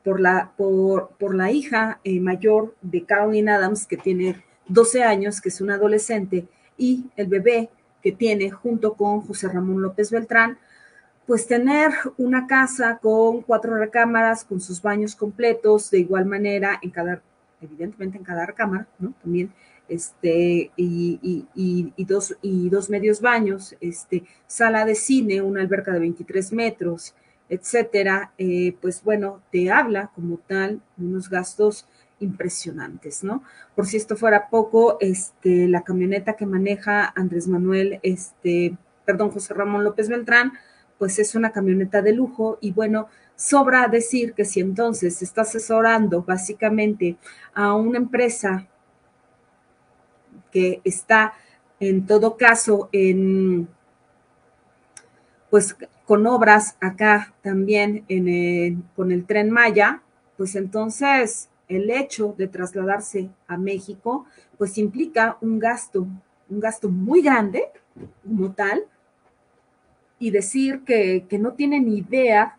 por 0.03 0.19
la, 0.19 0.51
por, 0.57 1.11
por 1.17 1.33
la 1.33 1.51
hija 1.51 2.01
eh, 2.03 2.19
mayor 2.19 2.75
de 2.81 3.05
Carolyn 3.05 3.47
Adams, 3.47 3.85
que 3.85 3.95
tiene 3.95 4.43
12 4.67 5.03
años, 5.03 5.39
que 5.39 5.47
es 5.47 5.61
una 5.61 5.75
adolescente, 5.75 6.47
y 6.77 7.09
el 7.15 7.27
bebé 7.27 7.69
que 8.01 8.11
tiene 8.11 8.51
junto 8.51 8.95
con 8.95 9.21
José 9.21 9.47
Ramón 9.47 9.81
López 9.81 10.11
Beltrán, 10.11 10.57
pues 11.31 11.47
tener 11.47 11.91
una 12.17 12.45
casa 12.45 12.97
con 13.01 13.41
cuatro 13.43 13.77
recámaras, 13.77 14.43
con 14.43 14.59
sus 14.59 14.81
baños 14.81 15.15
completos, 15.15 15.89
de 15.89 15.99
igual 15.99 16.25
manera 16.25 16.77
en 16.81 16.89
cada, 16.89 17.21
evidentemente 17.61 18.17
en 18.17 18.25
cada 18.25 18.45
recámara, 18.45 18.85
¿no? 18.99 19.13
También, 19.23 19.53
este, 19.87 20.71
y, 20.75 21.47
y, 21.55 22.03
dos, 22.03 22.35
y 22.41 22.69
dos 22.69 22.89
medios 22.89 23.21
baños, 23.21 23.77
este, 23.79 24.25
sala 24.45 24.83
de 24.83 24.93
cine, 24.93 25.41
una 25.41 25.61
alberca 25.61 25.93
de 25.93 25.99
23 25.99 26.51
metros, 26.51 27.15
etcétera, 27.47 28.33
eh, 28.37 28.75
pues 28.81 29.01
bueno, 29.01 29.41
te 29.53 29.71
habla 29.71 30.11
como 30.13 30.35
tal 30.35 30.81
unos 30.97 31.29
gastos 31.29 31.87
impresionantes, 32.19 33.23
¿no? 33.23 33.41
Por 33.73 33.85
si 33.85 33.95
esto 33.95 34.17
fuera 34.17 34.49
poco, 34.49 34.97
este, 34.99 35.69
la 35.69 35.83
camioneta 35.83 36.35
que 36.35 36.45
maneja 36.45 37.13
Andrés 37.15 37.47
Manuel, 37.47 38.01
este, 38.03 38.75
perdón, 39.05 39.31
José 39.31 39.53
Ramón 39.53 39.85
López 39.85 40.09
Beltrán, 40.09 40.51
pues 41.01 41.17
es 41.17 41.33
una 41.33 41.51
camioneta 41.51 42.03
de 42.03 42.13
lujo 42.13 42.59
y 42.61 42.73
bueno, 42.73 43.07
sobra 43.35 43.87
decir 43.87 44.33
que 44.35 44.45
si 44.45 44.59
entonces 44.59 45.23
está 45.23 45.41
asesorando 45.41 46.21
básicamente 46.21 47.17
a 47.55 47.73
una 47.73 47.97
empresa 47.97 48.67
que 50.51 50.79
está 50.83 51.33
en 51.79 52.05
todo 52.05 52.37
caso 52.37 52.87
en 52.91 53.67
pues 55.49 55.75
con 56.05 56.27
obras 56.27 56.77
acá 56.79 57.33
también 57.41 58.05
en 58.07 58.83
con 58.95 59.11
el 59.11 59.25
tren 59.25 59.49
Maya, 59.49 60.03
pues 60.37 60.55
entonces 60.55 61.49
el 61.67 61.89
hecho 61.89 62.35
de 62.37 62.47
trasladarse 62.47 63.31
a 63.47 63.57
México, 63.57 64.27
pues 64.55 64.77
implica 64.77 65.39
un 65.41 65.57
gasto, 65.57 66.05
un 66.47 66.59
gasto 66.59 66.89
muy 66.89 67.23
grande 67.23 67.63
como 68.23 68.51
tal, 68.53 68.85
y 70.21 70.29
decir 70.29 70.83
que, 70.85 71.25
que 71.27 71.39
no 71.39 71.53
tienen 71.53 71.89
idea, 71.89 72.57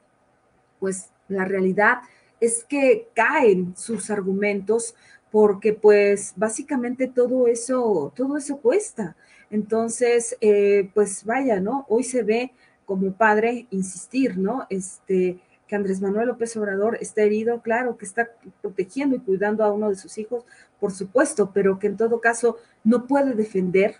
pues 0.81 1.11
la 1.29 1.44
realidad 1.44 2.01
es 2.40 2.64
que 2.64 3.09
caen 3.14 3.75
sus 3.77 4.11
argumentos 4.11 4.96
porque 5.31 5.72
pues 5.72 6.33
básicamente 6.37 7.07
todo 7.07 7.46
eso, 7.46 8.12
todo 8.16 8.37
eso 8.37 8.59
cuesta. 8.59 9.16
Entonces, 9.48 10.37
eh, 10.40 10.90
pues 10.92 11.25
vaya, 11.25 11.61
¿no? 11.61 11.87
Hoy 11.88 12.03
se 12.03 12.25
ve 12.25 12.53
como 12.85 13.12
padre 13.12 13.68
insistir, 13.70 14.37
¿no? 14.37 14.66
Este, 14.68 15.38
que 15.68 15.77
Andrés 15.77 16.01
Manuel 16.01 16.29
López 16.29 16.57
Obrador 16.57 16.98
está 17.01 17.22
herido, 17.22 17.62
claro, 17.62 17.96
que 17.96 18.05
está 18.05 18.29
protegiendo 18.61 19.14
y 19.14 19.20
cuidando 19.20 19.62
a 19.62 19.72
uno 19.72 19.88
de 19.88 19.94
sus 19.94 20.18
hijos, 20.18 20.44
por 20.81 20.90
supuesto, 20.90 21.53
pero 21.55 21.79
que 21.79 21.87
en 21.87 21.96
todo 21.96 22.20
caso 22.20 22.59
no 22.83 23.07
puede 23.07 23.35
defender 23.35 23.96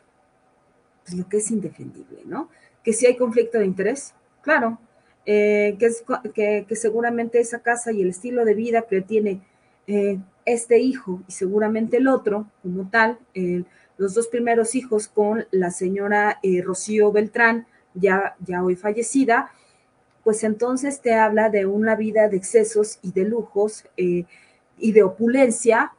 pues, 1.05 1.17
lo 1.17 1.29
que 1.29 1.39
es 1.39 1.51
indefendible, 1.51 2.23
¿no? 2.27 2.49
Que 2.83 2.93
si 2.93 3.07
hay 3.07 3.17
conflicto 3.17 3.59
de 3.59 3.67
interés, 3.67 4.15
claro, 4.43 4.79
eh, 5.25 5.77
que, 5.79 5.87
es, 5.87 6.05
que, 6.35 6.67
seguramente 6.77 7.41
esa 7.41 7.61
casa 7.61 7.93
y 7.93 8.03
el 8.03 8.11
estilo 8.11 8.45
de 8.45 8.55
vida 8.55 8.83
que 8.83 9.01
tiene 9.03 9.41
eh, 9.87 10.19
este 10.45 10.79
hijo 10.79 11.23
y 11.29 11.33
seguramente 11.33 11.99
el 11.99 12.09
otro, 12.09 12.47
como 12.63 12.89
tal, 12.91 13.19
los 14.03 14.15
dos 14.15 14.27
primeros 14.27 14.75
hijos 14.75 15.07
con 15.07 15.47
la 15.51 15.71
señora 15.71 16.41
eh, 16.43 16.61
Rocío 16.63 17.13
Beltrán, 17.13 17.67
ya, 17.95 18.37
ya 18.41 18.65
hoy 18.65 18.75
fallecida, 18.75 19.53
pues 20.25 20.45
entonces 20.45 21.01
te 21.01 21.15
habla 21.15 21.51
de 21.51 21.67
una 21.67 21.95
vida 21.95 22.29
de 22.29 22.37
excesos 22.37 22.99
y 23.03 23.13
de 23.13 23.25
lujos 23.25 23.85
eh, 23.97 24.25
y 24.77 24.93
de 24.93 25.03
opulencia, 25.03 25.93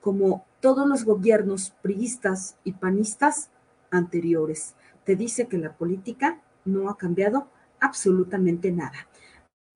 como 0.00 0.46
todos 0.60 0.88
los 0.88 1.04
gobiernos 1.04 1.74
priistas 1.82 2.56
y 2.64 2.72
panistas 2.72 3.50
anteriores. 3.90 4.74
Te 5.04 5.16
dice 5.16 5.46
que 5.46 5.58
la 5.58 5.72
política 5.72 6.40
no 6.64 6.88
ha 6.88 6.96
cambiado 6.96 7.48
absolutamente 7.80 8.70
nada. 8.70 9.08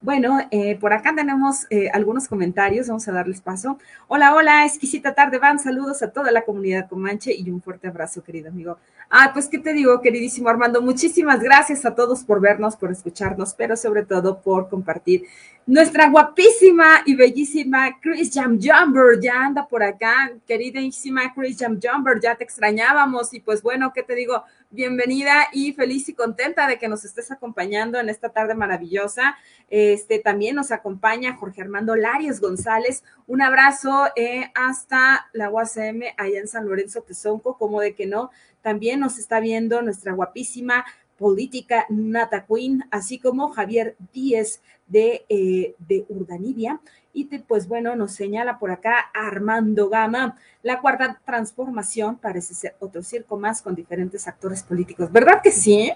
Bueno, 0.00 0.38
eh, 0.50 0.76
por 0.78 0.92
acá 0.92 1.14
tenemos 1.16 1.66
eh, 1.70 1.88
algunos 1.90 2.28
comentarios, 2.28 2.86
vamos 2.86 3.08
a 3.08 3.12
darles 3.12 3.40
paso. 3.40 3.78
Hola, 4.08 4.34
hola, 4.34 4.66
exquisita 4.66 5.14
tarde, 5.14 5.38
van, 5.38 5.58
saludos 5.58 6.02
a 6.02 6.12
toda 6.12 6.30
la 6.30 6.42
comunidad 6.42 6.88
comanche 6.88 7.34
y 7.34 7.50
un 7.50 7.62
fuerte 7.62 7.88
abrazo, 7.88 8.22
querido 8.22 8.50
amigo. 8.50 8.78
Ah, 9.08 9.30
pues, 9.32 9.48
¿qué 9.48 9.58
te 9.58 9.72
digo, 9.72 10.00
queridísimo 10.02 10.50
Armando? 10.50 10.82
Muchísimas 10.82 11.40
gracias 11.40 11.84
a 11.86 11.94
todos 11.94 12.24
por 12.24 12.40
vernos, 12.40 12.76
por 12.76 12.92
escucharnos, 12.92 13.54
pero 13.54 13.74
sobre 13.74 14.04
todo 14.04 14.42
por 14.42 14.68
compartir. 14.68 15.24
Nuestra 15.66 16.10
guapísima 16.10 17.02
y 17.06 17.16
bellísima 17.16 17.98
Chris 18.00 18.30
Jam 18.32 18.60
Jumper 18.60 19.18
ya 19.20 19.46
anda 19.46 19.66
por 19.66 19.82
acá, 19.82 20.30
queridísima 20.46 21.32
Chris 21.34 21.56
Jam 21.58 21.80
Jumper, 21.82 22.20
ya 22.20 22.36
te 22.36 22.44
extrañábamos 22.44 23.32
y 23.32 23.40
pues 23.40 23.62
bueno, 23.62 23.92
¿qué 23.94 24.02
te 24.02 24.14
digo? 24.14 24.44
Bienvenida 24.70 25.46
y 25.52 25.72
feliz 25.72 26.08
y 26.08 26.14
contenta 26.14 26.66
de 26.66 26.78
que 26.78 26.88
nos 26.88 27.04
estés 27.04 27.30
acompañando 27.30 27.98
en 27.98 28.08
esta 28.08 28.30
tarde 28.30 28.54
maravillosa. 28.54 29.36
Este 29.68 30.18
también 30.18 30.56
nos 30.56 30.72
acompaña 30.72 31.36
Jorge 31.36 31.62
Armando 31.62 31.96
Larios 31.96 32.40
González. 32.40 33.02
Un 33.26 33.42
abrazo 33.42 34.06
eh, 34.16 34.50
hasta 34.54 35.28
la 35.32 35.50
UACM 35.50 36.02
allá 36.16 36.40
en 36.40 36.48
San 36.48 36.66
Lorenzo 36.66 37.02
Tezonco, 37.02 37.56
como 37.58 37.80
de 37.80 37.94
que 37.94 38.06
no. 38.06 38.30
También 38.62 39.00
nos 39.00 39.18
está 39.18 39.40
viendo 39.40 39.82
nuestra 39.82 40.12
guapísima 40.12 40.84
política 41.18 41.86
Nata 41.88 42.46
Queen, 42.46 42.84
así 42.90 43.18
como 43.18 43.48
Javier 43.48 43.96
Díez 44.12 44.60
de, 44.86 45.24
eh, 45.28 45.74
de 45.78 46.04
Urdanibia. 46.08 46.80
Y 47.18 47.24
pues 47.38 47.66
bueno, 47.66 47.96
nos 47.96 48.12
señala 48.12 48.58
por 48.58 48.70
acá 48.70 49.10
Armando 49.14 49.88
Gama. 49.88 50.36
La 50.62 50.82
cuarta 50.82 51.18
transformación 51.24 52.18
parece 52.18 52.52
ser 52.52 52.76
otro 52.78 53.02
circo 53.02 53.38
más 53.38 53.62
con 53.62 53.74
diferentes 53.74 54.28
actores 54.28 54.62
políticos. 54.62 55.10
¿Verdad 55.10 55.40
que 55.42 55.50
sí? 55.50 55.90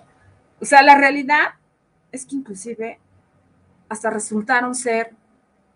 O 0.63 0.65
sea, 0.65 0.81
la 0.81 0.97
realidad 0.97 1.57
es 2.11 2.25
que 2.25 2.37
inclusive 2.37 2.99
hasta 3.91 4.09
resultaron 4.09 4.75
ser 4.75 5.13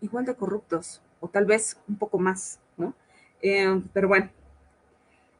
igual 0.01 0.25
de 0.25 0.33
corruptos, 0.33 0.99
o 1.19 1.27
tal 1.27 1.45
vez 1.45 1.77
un 1.87 1.97
poco 1.97 2.17
más, 2.17 2.59
¿no? 2.75 2.95
Eh, 3.39 3.83
pero 3.93 4.07
bueno, 4.07 4.31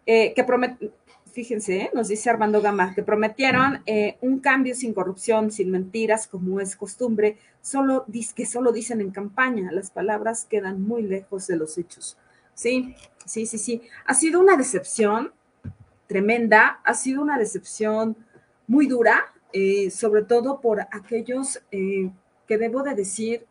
eh, 0.05 0.35
que 0.35 0.43
prometen 0.43 0.91
fíjense, 1.35 1.75
¿eh? 1.75 1.91
nos 1.93 2.07
dice 2.07 2.29
Armando 2.29 2.61
Gama, 2.61 2.95
que 2.95 3.03
prometieron 3.03 3.83
eh, 3.85 4.17
un 4.21 4.39
cambio 4.39 4.73
sin 4.73 4.93
corrupción, 4.93 5.51
sin 5.51 5.69
mentiras, 5.69 6.27
como 6.27 6.61
es 6.61 6.77
costumbre, 6.77 7.37
solo, 7.61 8.05
que 8.33 8.45
solo 8.45 8.71
dicen 8.71 9.01
en 9.01 9.11
campaña, 9.11 9.69
las 9.73 9.91
palabras 9.91 10.45
quedan 10.49 10.81
muy 10.81 11.03
lejos 11.03 11.45
de 11.47 11.57
los 11.57 11.77
hechos. 11.77 12.17
Sí, 12.53 12.95
sí, 13.25 13.45
sí, 13.45 13.57
sí. 13.57 13.81
Ha 14.05 14.13
sido 14.13 14.39
una 14.39 14.55
decepción 14.55 15.33
tremenda, 16.07 16.79
ha 16.85 16.93
sido 16.93 17.21
una 17.21 17.37
decepción 17.37 18.15
muy 18.65 18.87
dura, 18.87 19.25
eh, 19.51 19.91
sobre 19.91 20.23
todo 20.23 20.61
por 20.61 20.79
aquellos 20.79 21.61
que 21.69 22.57
debo 22.57 22.81
de 22.81 22.95
decir, 22.95 23.45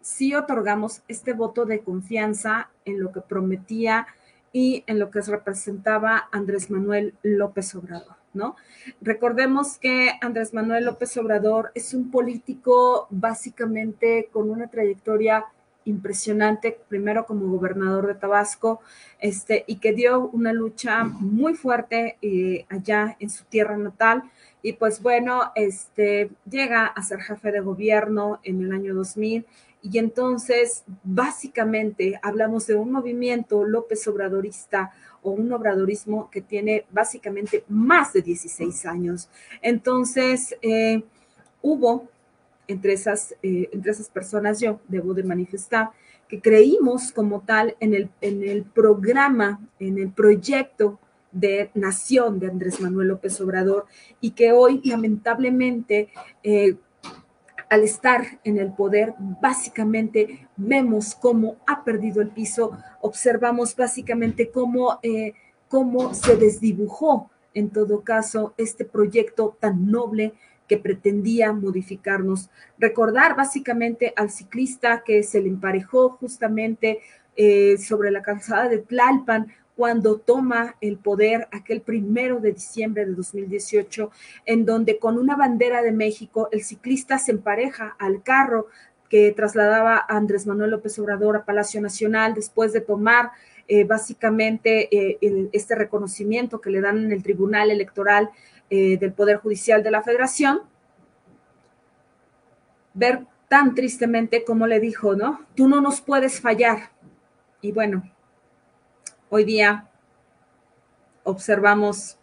sí 0.00 0.34
otorgamos 0.34 1.02
este 1.06 1.32
voto 1.32 1.64
de 1.64 1.78
confianza 1.78 2.70
en 2.84 3.00
lo 3.00 3.12
que 3.12 3.20
prometía 3.20 4.08
y 4.54 4.84
en 4.86 5.00
lo 5.00 5.10
que 5.10 5.20
representaba 5.20 6.28
Andrés 6.30 6.70
Manuel 6.70 7.14
López 7.24 7.74
Obrador, 7.74 8.14
¿no? 8.34 8.54
Recordemos 9.00 9.78
que 9.78 10.12
Andrés 10.20 10.54
Manuel 10.54 10.84
López 10.84 11.16
Obrador 11.16 11.72
es 11.74 11.92
un 11.92 12.12
político 12.12 13.08
básicamente 13.10 14.28
con 14.32 14.50
una 14.50 14.68
trayectoria 14.68 15.44
impresionante, 15.86 16.78
primero 16.88 17.26
como 17.26 17.48
gobernador 17.48 18.06
de 18.06 18.14
Tabasco, 18.14 18.80
este, 19.18 19.64
y 19.66 19.76
que 19.76 19.92
dio 19.92 20.28
una 20.28 20.52
lucha 20.52 21.02
muy 21.02 21.54
fuerte 21.54 22.16
eh, 22.22 22.64
allá 22.68 23.16
en 23.18 23.30
su 23.30 23.44
tierra 23.46 23.76
natal. 23.76 24.22
Y 24.62 24.74
pues 24.74 25.02
bueno, 25.02 25.50
este, 25.56 26.30
llega 26.48 26.86
a 26.86 27.02
ser 27.02 27.20
jefe 27.22 27.50
de 27.50 27.58
gobierno 27.58 28.38
en 28.44 28.62
el 28.62 28.72
año 28.72 28.94
2000 28.94 29.44
y 29.84 29.98
entonces, 29.98 30.82
básicamente, 31.02 32.18
hablamos 32.22 32.66
de 32.66 32.74
un 32.74 32.90
movimiento 32.90 33.64
López 33.64 34.08
Obradorista 34.08 34.92
o 35.22 35.32
un 35.32 35.52
obradorismo 35.52 36.30
que 36.30 36.40
tiene 36.40 36.86
básicamente 36.90 37.64
más 37.68 38.14
de 38.14 38.22
16 38.22 38.86
años. 38.86 39.28
Entonces, 39.60 40.56
eh, 40.62 41.02
hubo 41.60 42.08
entre 42.66 42.94
esas, 42.94 43.32
eh, 43.42 43.68
entre 43.72 43.92
esas 43.92 44.08
personas, 44.08 44.58
yo 44.58 44.80
debo 44.88 45.12
de 45.12 45.22
manifestar, 45.22 45.90
que 46.28 46.40
creímos 46.40 47.12
como 47.12 47.42
tal 47.42 47.76
en 47.78 47.92
el, 47.92 48.08
en 48.22 48.42
el 48.42 48.64
programa, 48.64 49.60
en 49.78 49.98
el 49.98 50.10
proyecto 50.12 50.98
de 51.30 51.70
nación 51.74 52.38
de 52.38 52.46
Andrés 52.46 52.80
Manuel 52.80 53.08
López 53.08 53.38
Obrador 53.42 53.84
y 54.22 54.30
que 54.30 54.52
hoy 54.52 54.80
lamentablemente 54.84 56.08
eh, 56.42 56.76
al 57.74 57.82
estar 57.82 58.38
en 58.44 58.58
el 58.58 58.72
poder, 58.72 59.14
básicamente 59.18 60.46
vemos 60.56 61.16
cómo 61.16 61.56
ha 61.66 61.82
perdido 61.82 62.22
el 62.22 62.28
piso, 62.28 62.78
observamos 63.00 63.74
básicamente 63.74 64.52
cómo, 64.52 65.00
eh, 65.02 65.34
cómo 65.68 66.14
se 66.14 66.36
desdibujó 66.36 67.30
en 67.52 67.70
todo 67.70 68.04
caso 68.04 68.54
este 68.58 68.84
proyecto 68.84 69.56
tan 69.58 69.90
noble 69.90 70.34
que 70.68 70.78
pretendía 70.78 71.52
modificarnos. 71.52 72.48
Recordar 72.78 73.34
básicamente 73.34 74.12
al 74.14 74.30
ciclista 74.30 75.02
que 75.04 75.24
se 75.24 75.40
le 75.40 75.48
emparejó 75.48 76.10
justamente 76.10 77.00
eh, 77.34 77.76
sobre 77.78 78.12
la 78.12 78.22
calzada 78.22 78.68
de 78.68 78.78
Tlalpan 78.78 79.48
cuando 79.76 80.18
toma 80.18 80.76
el 80.80 80.96
poder 80.98 81.48
aquel 81.52 81.80
primero 81.80 82.40
de 82.40 82.52
diciembre 82.52 83.04
de 83.06 83.12
2018, 83.12 84.10
en 84.46 84.64
donde 84.64 84.98
con 84.98 85.18
una 85.18 85.36
bandera 85.36 85.82
de 85.82 85.92
México 85.92 86.48
el 86.52 86.62
ciclista 86.62 87.18
se 87.18 87.32
empareja 87.32 87.96
al 87.98 88.22
carro 88.22 88.68
que 89.08 89.32
trasladaba 89.32 89.96
a 89.96 90.16
Andrés 90.16 90.46
Manuel 90.46 90.70
López 90.70 90.98
Obrador 90.98 91.36
a 91.36 91.44
Palacio 91.44 91.80
Nacional 91.80 92.34
después 92.34 92.72
de 92.72 92.80
tomar 92.80 93.32
eh, 93.66 93.84
básicamente 93.84 94.94
eh, 94.94 95.48
este 95.52 95.74
reconocimiento 95.74 96.60
que 96.60 96.70
le 96.70 96.80
dan 96.80 96.98
en 96.98 97.12
el 97.12 97.22
Tribunal 97.22 97.70
Electoral 97.70 98.30
eh, 98.70 98.98
del 98.98 99.12
Poder 99.12 99.38
Judicial 99.38 99.82
de 99.82 99.90
la 99.90 100.02
Federación. 100.02 100.62
Ver 102.92 103.26
tan 103.48 103.74
tristemente 103.74 104.44
como 104.44 104.66
le 104.66 104.80
dijo, 104.80 105.14
¿no? 105.14 105.44
Tú 105.54 105.68
no 105.68 105.80
nos 105.80 106.00
puedes 106.00 106.40
fallar. 106.40 106.90
Y 107.60 107.72
bueno, 107.72 108.02
hoy 109.34 109.42
día 109.42 109.88
observamos 111.24 112.16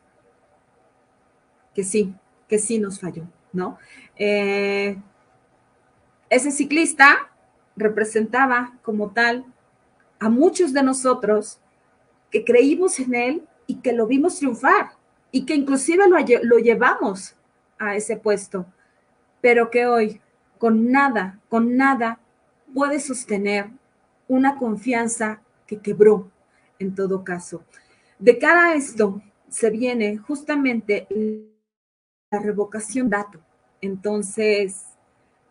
que 1.76 1.84
sí, 1.84 2.16
que 2.48 2.58
sí 2.58 2.80
nos 2.80 3.02
falló, 3.02 3.24
¿no? 3.52 3.78
ese 4.16 4.92
ciclista 6.52 7.30
representaba 7.76 8.78
como 8.82 9.12
tal 9.12 9.44
a 10.22 10.30
muchos 10.30 10.72
de 10.72 10.84
nosotros 10.84 11.60
que 12.30 12.46
creímos 12.46 12.98
en 13.02 13.14
él 13.14 13.48
y 13.68 13.82
que 13.82 13.92
lo 13.92 14.08
vimos 14.08 14.38
triunfar 14.38 14.92
y 15.32 15.46
que 15.46 15.56
inclusive 15.56 16.08
lo, 16.08 16.16
lo 16.44 16.60
llevamos 16.60 17.36
a 17.78 17.98
ese 17.98 18.16
puesto, 18.16 18.66
pero 19.42 19.70
que 19.70 19.86
hoy 19.86 20.22
con 20.58 20.94
nada, 20.94 21.42
con 21.50 21.76
nada 21.76 22.20
puede 22.74 23.02
sostener 23.02 23.70
una 24.30 24.56
confianza 24.56 25.42
que 25.68 25.80
quebró 25.80 26.31
en 26.82 26.96
todo 26.96 27.24
caso. 27.24 27.64
De 28.20 28.38
cara 28.38 28.72
a 28.72 28.76
esto 28.76 29.22
se 29.50 29.70
viene 29.70 30.18
justamente 30.18 31.08
la 32.32 32.40
revocación 32.40 33.10
dato. 33.10 33.40
Entonces, 33.82 34.86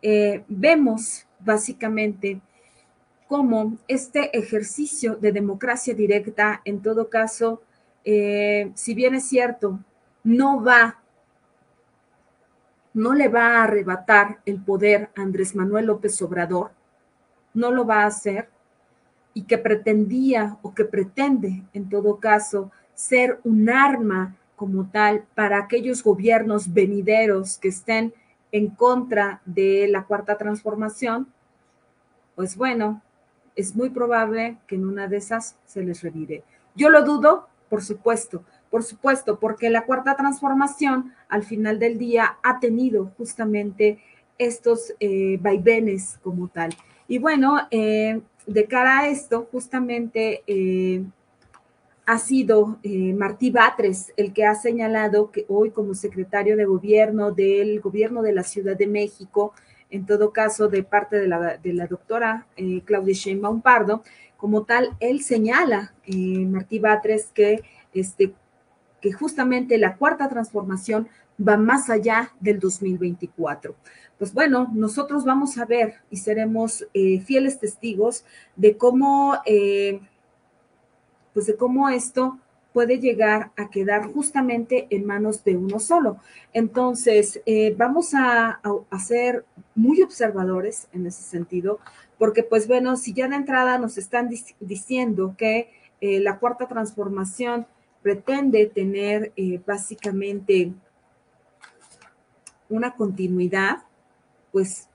eh, 0.01 0.43
vemos 0.47 1.25
básicamente 1.39 2.41
cómo 3.27 3.77
este 3.87 4.37
ejercicio 4.37 5.15
de 5.15 5.31
democracia 5.31 5.93
directa, 5.93 6.61
en 6.65 6.81
todo 6.81 7.09
caso, 7.09 7.61
eh, 8.03 8.71
si 8.75 8.93
bien 8.93 9.15
es 9.15 9.25
cierto, 9.25 9.79
no 10.23 10.63
va, 10.63 11.01
no 12.93 13.13
le 13.13 13.27
va 13.29 13.57
a 13.57 13.63
arrebatar 13.63 14.41
el 14.45 14.61
poder 14.61 15.11
a 15.15 15.21
Andrés 15.21 15.55
Manuel 15.55 15.85
López 15.85 16.21
Obrador, 16.21 16.71
no 17.53 17.71
lo 17.71 17.85
va 17.85 18.03
a 18.03 18.07
hacer, 18.07 18.49
y 19.33 19.43
que 19.43 19.57
pretendía 19.57 20.57
o 20.61 20.73
que 20.73 20.85
pretende, 20.85 21.63
en 21.73 21.89
todo 21.89 22.19
caso, 22.19 22.71
ser 22.93 23.39
un 23.43 23.69
arma 23.69 24.35
como 24.55 24.89
tal 24.89 25.23
para 25.33 25.57
aquellos 25.57 26.03
gobiernos 26.03 26.73
venideros 26.73 27.57
que 27.57 27.69
estén 27.69 28.13
en 28.51 28.67
contra 28.67 29.41
de 29.45 29.87
la 29.89 30.03
cuarta 30.03 30.37
transformación, 30.37 31.27
pues 32.35 32.55
bueno, 32.55 33.01
es 33.55 33.75
muy 33.75 33.89
probable 33.89 34.57
que 34.67 34.75
en 34.75 34.85
una 34.85 35.07
de 35.07 35.17
esas 35.17 35.55
se 35.65 35.83
les 35.83 36.01
revire. 36.01 36.43
Yo 36.75 36.89
lo 36.89 37.03
dudo, 37.03 37.47
por 37.69 37.83
supuesto, 37.83 38.43
por 38.69 38.83
supuesto, 38.83 39.39
porque 39.39 39.69
la 39.69 39.85
cuarta 39.85 40.15
transformación 40.15 41.13
al 41.27 41.43
final 41.43 41.79
del 41.79 41.97
día 41.97 42.37
ha 42.43 42.59
tenido 42.59 43.11
justamente 43.17 43.99
estos 44.37 44.93
eh, 44.99 45.37
vaivenes 45.41 46.19
como 46.23 46.47
tal. 46.47 46.71
Y 47.11 47.17
bueno, 47.17 47.57
eh, 47.71 48.21
de 48.47 48.67
cara 48.67 48.99
a 48.99 49.09
esto, 49.09 49.45
justamente 49.51 50.43
eh, 50.47 51.03
ha 52.05 52.17
sido 52.17 52.79
Martí 53.17 53.51
Batres 53.51 54.13
el 54.15 54.31
que 54.31 54.45
ha 54.45 54.55
señalado 54.55 55.29
que 55.29 55.45
hoy 55.49 55.71
como 55.71 55.93
secretario 55.93 56.55
de 56.55 56.63
gobierno 56.63 57.31
del 57.31 57.81
gobierno 57.81 58.21
de 58.21 58.31
la 58.31 58.43
Ciudad 58.43 58.77
de 58.77 58.87
México, 58.87 59.53
en 59.89 60.05
todo 60.05 60.31
caso 60.31 60.69
de 60.69 60.83
parte 60.83 61.17
de 61.17 61.27
la, 61.27 61.87
doctora 61.87 62.47
eh, 62.55 62.81
Claudia 62.85 63.13
Sheinbaum 63.13 63.59
Pardo, 63.61 64.03
como 64.37 64.63
tal, 64.63 64.95
él 65.01 65.21
señala, 65.21 65.93
eh, 66.05 66.45
Martí 66.45 66.79
Batres, 66.79 67.25
que, 67.33 67.61
este, 67.93 68.33
que 69.01 69.11
justamente 69.11 69.77
la 69.77 69.97
cuarta 69.97 70.29
transformación 70.29 71.09
va 71.45 71.57
más 71.57 71.89
allá 71.89 72.31
del 72.39 72.59
2024. 72.59 73.75
Pues 74.21 74.35
bueno, 74.35 74.69
nosotros 74.71 75.25
vamos 75.25 75.57
a 75.57 75.65
ver 75.65 75.95
y 76.11 76.17
seremos 76.17 76.85
eh, 76.93 77.21
fieles 77.21 77.59
testigos 77.59 78.23
de 78.55 78.77
cómo, 78.77 79.39
eh, 79.47 79.99
pues 81.33 81.47
de 81.47 81.55
cómo 81.55 81.89
esto 81.89 82.37
puede 82.71 82.99
llegar 82.99 83.51
a 83.57 83.71
quedar 83.71 84.13
justamente 84.13 84.85
en 84.91 85.07
manos 85.07 85.43
de 85.43 85.57
uno 85.57 85.79
solo. 85.79 86.19
Entonces, 86.53 87.41
eh, 87.47 87.73
vamos 87.75 88.11
a, 88.13 88.61
ser 89.03 89.43
muy 89.73 90.03
observadores 90.03 90.87
en 90.93 91.07
ese 91.07 91.23
sentido, 91.23 91.79
porque 92.19 92.43
pues 92.43 92.67
bueno, 92.67 92.97
si 92.97 93.13
ya 93.13 93.27
de 93.27 93.37
entrada 93.37 93.79
nos 93.79 93.97
están 93.97 94.29
diciendo 94.59 95.33
que 95.35 95.71
la 95.99 96.37
cuarta 96.37 96.67
transformación 96.67 97.65
pretende 98.03 98.67
tener 98.67 99.33
básicamente 99.65 100.73
una 102.69 102.95
continuidad, 102.95 103.79
pues 104.51 104.87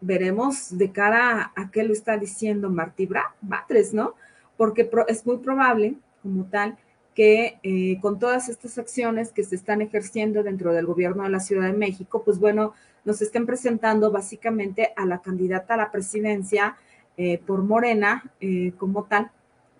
veremos 0.00 0.76
de 0.76 0.90
cara 0.90 1.52
a, 1.54 1.70
qué 1.70 1.84
lo 1.84 1.92
está 1.92 2.18
diciendo 2.18 2.68
Martí 2.70 3.08
Batres, 3.40 3.94
¿no? 3.94 4.14
Porque 4.56 4.90
es 5.08 5.24
muy 5.24 5.38
probable, 5.38 5.94
como 6.22 6.44
tal, 6.44 6.76
que 7.14 7.58
eh, 7.62 7.98
con 8.00 8.18
todas 8.18 8.48
estas 8.48 8.78
acciones 8.78 9.32
que 9.32 9.44
se 9.44 9.54
están 9.54 9.80
ejerciendo 9.80 10.42
dentro 10.42 10.72
del 10.72 10.86
gobierno 10.86 11.22
de 11.22 11.30
la 11.30 11.40
Ciudad 11.40 11.66
de 11.66 11.76
México, 11.76 12.22
pues 12.24 12.38
bueno, 12.38 12.72
nos 13.04 13.22
estén 13.22 13.46
presentando 13.46 14.10
básicamente 14.10 14.92
a 14.96 15.04
la 15.06 15.20
candidata 15.20 15.74
a 15.74 15.78
la 15.78 15.90
presidencia 15.90 16.76
eh, 17.16 17.38
por 17.38 17.62
Morena 17.62 18.24
eh, 18.40 18.72
como 18.78 19.04
tal, 19.04 19.30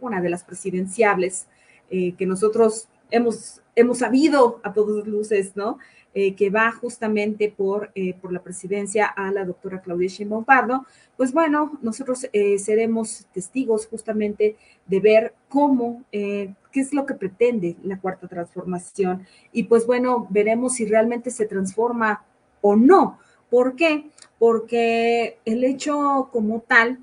una 0.01 0.21
de 0.21 0.31
las 0.31 0.45
presidenciables 0.45 1.47
que 1.91 2.25
nosotros 2.25 2.89
hemos, 3.11 3.61
hemos 3.77 3.99
sabido 3.99 4.61
a 4.63 4.73
todas 4.73 5.07
luces, 5.07 5.55
¿no? 5.57 5.79
Eh, 6.15 6.35
que 6.35 6.51
va 6.51 6.71
justamente 6.73 7.51
por, 7.57 7.91
eh, 7.95 8.13
por 8.21 8.35
la 8.35 8.43
presidencia 8.43 9.07
a 9.07 9.31
la 9.31 9.47
doctora 9.47 9.81
Claudia 9.81 10.09
Sheinbaum 10.09 10.45
Pardo, 10.45 10.85
pues 11.17 11.33
bueno, 11.33 11.79
nosotros 11.81 12.29
eh, 12.35 12.59
seremos 12.59 13.25
testigos 13.33 13.87
justamente 13.87 14.57
de 14.85 15.01
ver 15.01 15.35
cómo, 15.49 16.05
qué 16.11 16.55
es 16.75 16.93
lo 16.93 17.07
que 17.07 17.15
pretende 17.15 17.77
la 17.83 17.99
cuarta 17.99 18.29
transformación 18.29 19.27
y 19.53 19.63
pues 19.63 19.87
bueno, 19.87 20.27
veremos 20.29 20.75
si 20.75 20.85
realmente 20.85 21.31
se 21.31 21.47
transforma 21.47 22.23
o 22.61 22.77
no. 22.77 23.19
¿Por 23.49 23.75
qué? 23.75 24.11
Porque 24.39 25.39
el 25.47 25.65
hecho 25.65 26.29
como 26.31 26.61
tal, 26.61 26.99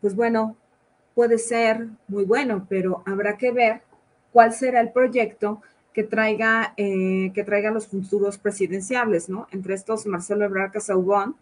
pues 0.00 0.14
bueno, 0.14 0.54
puede 1.16 1.38
ser 1.38 1.88
muy 2.06 2.24
bueno, 2.24 2.66
pero 2.68 3.02
habrá 3.04 3.36
que 3.36 3.50
ver 3.50 3.82
cuál 4.32 4.52
será 4.52 4.80
el 4.80 4.92
proyecto 4.92 5.60
que 5.92 6.02
traiga, 6.02 6.74
eh, 6.76 7.32
que 7.34 7.44
traiga 7.44 7.70
los 7.70 7.86
futuros 7.86 8.38
presidenciables, 8.38 9.28
¿no? 9.28 9.46
Entre 9.50 9.74
estos 9.74 10.06
Marcelo 10.06 10.44
Ebrard 10.44 10.72
Casaubon 10.72 11.36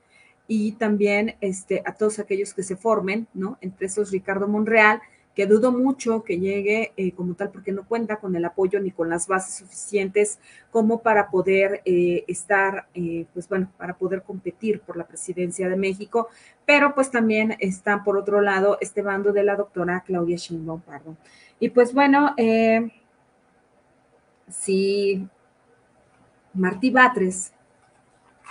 y 0.48 0.72
también 0.72 1.36
este, 1.40 1.82
a 1.86 1.94
todos 1.94 2.18
aquellos 2.18 2.53
que 2.55 2.62
se 2.62 2.76
formen, 2.76 3.28
¿no? 3.34 3.59
Entre 3.61 3.86
esos 3.86 4.11
Ricardo 4.11 4.48
Monreal, 4.48 5.01
que 5.34 5.46
dudo 5.46 5.70
mucho 5.70 6.24
que 6.24 6.40
llegue 6.40 6.92
eh, 6.96 7.12
como 7.12 7.34
tal 7.34 7.51
porque 7.51 7.70
no 7.70 7.86
cuenta 7.86 8.16
con 8.16 8.34
el 8.34 8.44
apoyo 8.44 8.80
ni 8.80 8.90
con 8.90 9.09
las 9.09 9.28
bases 9.28 9.55
suficientes 9.55 10.40
como 10.72 11.03
para 11.03 11.30
poder 11.30 11.82
eh, 11.84 12.24
estar, 12.26 12.88
pues 13.32 13.48
bueno, 13.48 13.70
para 13.78 13.94
poder 13.94 14.22
competir 14.22 14.80
por 14.80 14.96
la 14.96 15.07
presidencia 15.07 15.68
de 15.68 15.76
México, 15.76 16.28
pero 16.66 16.96
pues 16.96 17.12
también 17.12 17.57
está 17.61 18.03
por 18.03 18.16
otro 18.16 18.40
lado 18.40 18.76
este 18.80 19.03
bando 19.03 19.32
de 19.32 19.44
la 19.44 19.55
doctora 19.55 20.03
Claudia 20.05 20.36
Sheinbaum 20.36 20.80
Pardo. 20.80 21.16
Y 21.61 21.68
pues 21.68 21.92
bueno, 21.92 22.34
eh, 22.38 22.90
si 24.51 25.28
Martí 26.55 26.90
Batres 26.90 27.53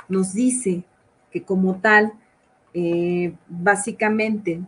nos 0.08 0.34
dice 0.34 0.84
que 1.32 1.44
como 1.44 1.80
tal, 1.80 2.14
eh, 2.74 3.34
básicamente, 3.48 4.62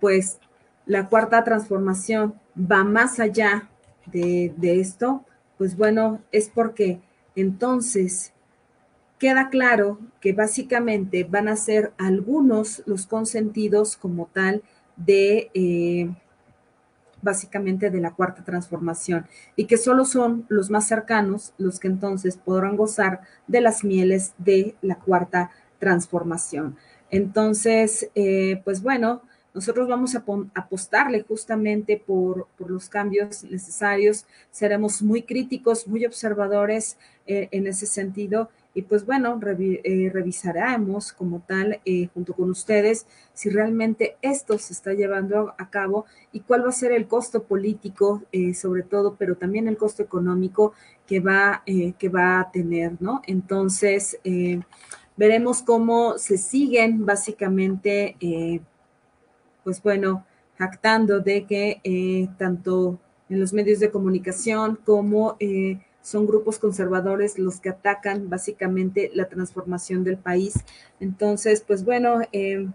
pues 0.00 0.38
la 0.86 1.08
cuarta 1.08 1.44
transformación 1.44 2.34
va 2.58 2.84
más 2.84 3.20
allá 3.20 3.68
de, 4.06 4.52
de 4.56 4.80
esto, 4.80 5.24
pues 5.58 5.76
bueno, 5.76 6.20
es 6.32 6.48
porque 6.48 7.00
entonces 7.36 8.32
queda 9.18 9.48
claro 9.48 9.98
que 10.20 10.32
básicamente 10.32 11.24
van 11.24 11.48
a 11.48 11.56
ser 11.56 11.92
algunos 11.98 12.82
los 12.86 13.06
consentidos 13.06 13.96
como 13.96 14.26
tal 14.26 14.62
de 14.96 15.50
eh, 15.54 16.10
básicamente 17.24 17.90
de 17.90 18.00
la 18.00 18.12
cuarta 18.12 18.44
transformación 18.44 19.26
y 19.56 19.64
que 19.64 19.76
solo 19.76 20.04
son 20.04 20.46
los 20.48 20.70
más 20.70 20.86
cercanos 20.86 21.54
los 21.58 21.80
que 21.80 21.88
entonces 21.88 22.36
podrán 22.36 22.76
gozar 22.76 23.22
de 23.48 23.60
las 23.60 23.82
mieles 23.82 24.34
de 24.38 24.76
la 24.82 24.96
cuarta 24.96 25.50
transformación. 25.78 26.76
Entonces, 27.10 28.10
eh, 28.14 28.60
pues 28.64 28.82
bueno, 28.82 29.22
nosotros 29.54 29.88
vamos 29.88 30.16
a 30.16 30.24
apostarle 30.54 31.22
justamente 31.22 32.02
por, 32.04 32.48
los 32.58 32.88
cambios 32.88 33.44
necesarios, 33.44 34.26
seremos 34.50 35.00
muy 35.00 35.22
críticos, 35.22 35.86
muy 35.86 36.04
observadores 36.04 36.98
eh, 37.26 37.48
en 37.52 37.68
ese 37.68 37.86
sentido 37.86 38.50
y 38.74 38.82
pues 38.82 39.06
bueno, 39.06 39.40
eh, 39.42 40.10
revisaremos 40.12 41.12
como 41.12 41.40
tal 41.40 41.80
eh, 41.84 42.08
junto 42.12 42.34
con 42.34 42.50
ustedes 42.50 43.06
si 43.32 43.48
realmente 43.48 44.16
esto 44.20 44.58
se 44.58 44.72
está 44.72 44.92
llevando 44.92 45.54
a 45.56 45.70
cabo 45.70 46.06
y 46.32 46.40
cuál 46.40 46.64
va 46.64 46.70
a 46.70 46.72
ser 46.72 46.92
el 46.92 47.06
costo 47.06 47.44
político 47.44 48.22
sobre 48.54 48.82
todo, 48.82 49.16
pero 49.16 49.36
también 49.36 49.68
el 49.68 49.76
costo 49.76 50.02
económico 50.02 50.72
que 51.06 51.20
va, 51.20 51.62
que 51.64 52.08
va 52.08 52.40
a 52.40 52.50
tener, 52.50 53.00
¿no? 53.00 53.22
Entonces, 53.26 54.18
veremos 55.16 55.62
cómo 55.62 56.18
se 56.18 56.36
siguen 56.36 57.06
básicamente 57.06 58.16
pues 59.64 59.82
bueno, 59.82 60.24
jactando 60.58 61.20
de 61.20 61.46
que 61.46 61.80
eh, 61.82 62.28
tanto 62.38 63.00
en 63.28 63.40
los 63.40 63.52
medios 63.52 63.80
de 63.80 63.90
comunicación 63.90 64.78
como 64.84 65.36
eh, 65.40 65.80
son 66.04 66.26
grupos 66.26 66.58
conservadores 66.58 67.38
los 67.38 67.60
que 67.60 67.70
atacan 67.70 68.28
básicamente 68.28 69.10
la 69.14 69.26
transformación 69.30 70.04
del 70.04 70.18
país. 70.18 70.52
Entonces, 71.00 71.64
pues 71.66 71.82
bueno, 71.82 72.20
eh, 72.30 72.68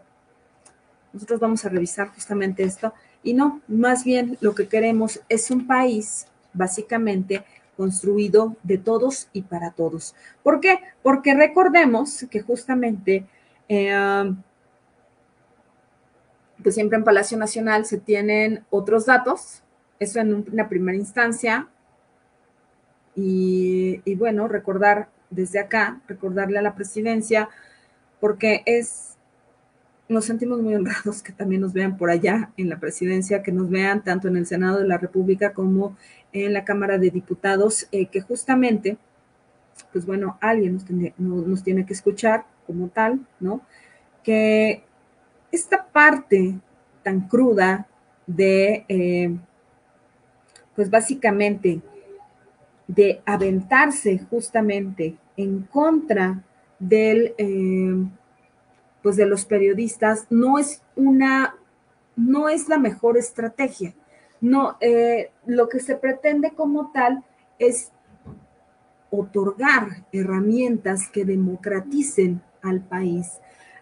nosotros 1.14 1.40
vamos 1.40 1.64
a 1.64 1.70
revisar 1.70 2.08
justamente 2.10 2.64
esto. 2.64 2.92
Y 3.22 3.36
no, 3.36 3.62
más 3.68 4.04
bien 4.04 4.40
lo 4.42 4.56
que 4.56 4.68
queremos 4.68 5.22
es 5.30 5.52
un 5.52 5.68
país 5.68 6.26
básicamente 6.54 7.46
construido 7.78 8.56
de 8.64 8.80
todos 8.80 9.30
y 9.32 9.44
para 9.44 9.72
todos. 9.72 10.16
¿Por 10.42 10.60
qué? 10.60 10.80
Porque 11.04 11.36
recordemos 11.36 12.26
que 12.32 12.42
justamente 12.42 13.26
pues 16.64 16.74
siempre 16.74 16.98
en 16.98 17.04
Palacio 17.04 17.38
Nacional 17.38 17.86
se 17.86 18.00
tienen 18.00 18.66
otros 18.72 19.06
datos, 19.06 19.62
eso 20.00 20.20
en 20.20 20.46
una 20.52 20.68
primera 20.68 20.98
instancia. 20.98 21.68
Y, 23.22 24.16
bueno, 24.16 24.48
recordar 24.48 25.10
desde 25.30 25.60
acá, 25.60 26.02
recordarle 26.08 26.60
a 26.60 26.62
la 26.62 26.76
presidencia, 26.76 27.50
porque 28.20 28.64
es, 28.66 29.18
nos 30.08 30.26
sentimos 30.26 30.62
muy 30.62 30.76
honrados 30.76 31.22
que 31.22 31.34
también 31.34 31.62
nos 31.62 31.74
vean 31.74 31.98
por 31.98 32.10
allá 32.10 32.52
en 32.58 32.70
la 32.70 32.80
presidencia, 32.80 33.44
que 33.44 33.52
nos 33.52 33.70
vean 33.70 34.04
tanto 34.04 34.28
en 34.28 34.38
el 34.38 34.46
Senado 34.46 34.80
de 34.80 34.88
la 34.88 34.98
República 34.98 35.54
como 35.54 35.98
en 36.32 36.54
la 36.54 36.64
Cámara 36.64 36.98
de 36.98 37.10
Diputados, 37.10 37.88
eh, 37.92 38.08
que 38.08 38.22
justamente, 38.22 38.98
pues 39.92 40.06
bueno, 40.06 40.38
alguien 40.42 40.74
nos, 40.74 40.88
nos 41.20 41.64
tiene 41.64 41.86
que 41.86 41.94
escuchar 41.94 42.46
como 42.66 42.88
tal, 42.88 43.20
¿no? 43.40 43.62
Que 44.24 44.84
esta 45.52 45.88
parte 45.88 46.56
tan 47.04 47.28
cruda 47.28 47.88
de, 48.28 48.86
eh, 48.88 49.36
pues 50.76 50.90
básicamente, 50.90 51.82
de 52.90 53.22
aventarse 53.24 54.18
justamente 54.32 55.16
en 55.38 55.62
contra 55.62 56.44
del, 56.80 57.36
eh, 57.38 57.96
pues 59.04 59.16
de 59.16 59.28
los 59.28 59.46
periodistas, 59.46 60.26
no 60.32 60.58
es 60.58 60.82
una, 60.96 61.56
no 62.16 62.50
es 62.50 62.68
la 62.68 62.80
mejor 62.80 63.16
estrategia. 63.16 63.94
No, 64.42 64.76
eh, 64.82 65.30
lo 65.46 65.70
que 65.70 65.80
se 65.80 65.98
pretende 65.98 66.52
como 66.52 66.92
tal 66.92 67.24
es 67.60 67.92
otorgar 69.12 70.06
herramientas 70.12 71.10
que 71.10 71.26
democraticen 71.26 72.42
al 72.64 72.82
país, 72.82 73.40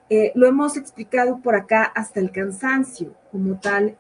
eh, 0.10 0.34
lo 0.36 0.48
hemos 0.48 0.76
explicado 0.76 1.40
por 1.40 1.56
acá 1.56 1.84
hasta 1.84 2.20
el 2.20 2.32
cansancio, 2.32 3.14
como 3.32 3.58
tal. 3.60 3.98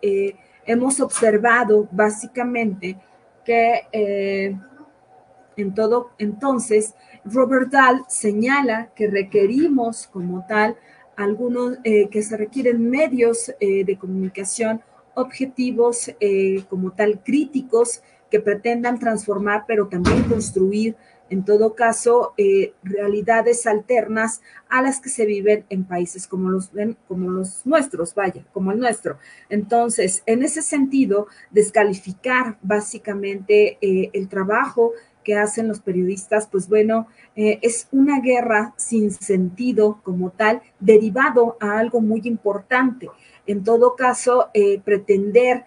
Hemos 0.65 0.99
observado 0.99 1.87
básicamente 1.91 2.97
que 3.45 4.57
en 5.57 5.73
todo 5.73 6.11
entonces 6.17 6.95
Robert 7.25 7.71
Dahl 7.71 8.05
señala 8.07 8.89
que 8.95 9.07
requerimos 9.07 10.07
como 10.07 10.45
tal 10.47 10.77
algunos 11.15 11.77
que 11.83 12.21
se 12.21 12.37
requieren 12.37 12.89
medios 12.89 13.51
de 13.59 13.97
comunicación 13.99 14.81
objetivos 15.15 16.11
como 16.69 16.91
tal 16.91 17.21
críticos 17.23 18.01
que 18.29 18.39
pretendan 18.39 18.99
transformar 18.99 19.65
pero 19.67 19.87
también 19.87 20.23
construir 20.23 20.95
en 21.29 21.43
todo 21.43 21.75
caso, 21.75 22.33
eh, 22.37 22.73
realidades 22.83 23.67
alternas 23.67 24.41
a 24.69 24.81
las 24.81 25.01
que 25.01 25.09
se 25.09 25.25
viven 25.25 25.65
en 25.69 25.83
países 25.83 26.27
como 26.27 26.49
los, 26.49 26.71
como 27.07 27.29
los 27.29 27.65
nuestros, 27.65 28.15
vaya, 28.15 28.45
como 28.53 28.71
el 28.71 28.79
nuestro. 28.79 29.17
Entonces, 29.49 30.23
en 30.25 30.43
ese 30.43 30.61
sentido, 30.61 31.27
descalificar 31.51 32.57
básicamente 32.61 33.77
eh, 33.81 34.09
el 34.13 34.29
trabajo 34.29 34.93
que 35.27 35.35
hacen 35.35 35.67
los 35.67 35.81
periodistas, 35.81 36.47
pues 36.47 36.69
bueno, 36.69 37.07
eh, 37.35 37.59
es 37.61 37.89
una 37.91 38.21
guerra 38.21 38.73
sin 38.77 39.11
sentido 39.11 39.99
como 40.03 40.29
tal, 40.29 40.61
derivado 40.79 41.57
a 41.59 41.79
algo 41.79 41.99
muy 41.99 42.21
importante. 42.23 43.09
En 43.45 43.65
todo 43.65 43.97
caso, 43.97 44.49
pretender 44.85 45.65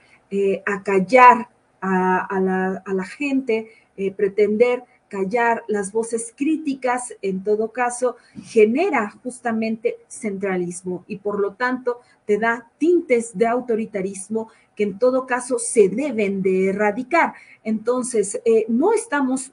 acallar 0.64 1.48
a, 1.82 2.40
la, 2.40 2.82
a 2.86 2.94
la 2.94 3.04
gente, 3.04 3.68
pretender 4.16 4.84
callar 5.10 5.64
las 5.66 5.92
voces 5.92 6.32
críticas, 6.34 7.12
en 7.20 7.44
todo 7.44 7.72
caso, 7.72 8.16
genera 8.44 9.10
justamente 9.22 9.98
centralismo 10.08 11.04
y 11.06 11.18
por 11.18 11.40
lo 11.40 11.54
tanto 11.54 12.00
te 12.24 12.38
da 12.38 12.70
tintes 12.78 13.36
de 13.36 13.46
autoritarismo 13.46 14.48
que 14.74 14.84
en 14.84 14.98
todo 14.98 15.26
caso 15.26 15.58
se 15.58 15.88
deben 15.88 16.40
de 16.40 16.68
erradicar. 16.68 17.34
Entonces, 17.64 18.40
eh, 18.44 18.64
no 18.68 18.92
estamos, 18.92 19.52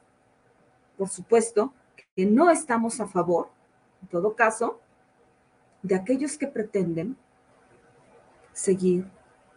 por 0.96 1.10
supuesto, 1.10 1.74
que 2.16 2.26
no 2.26 2.50
estamos 2.52 3.02
a 3.02 3.08
favor, 3.08 3.50
en 4.02 4.08
todo 4.10 4.36
caso, 4.36 4.80
de 5.82 5.96
aquellos 5.96 6.38
que 6.38 6.48
pretenden 6.48 7.18
seguir 8.54 9.06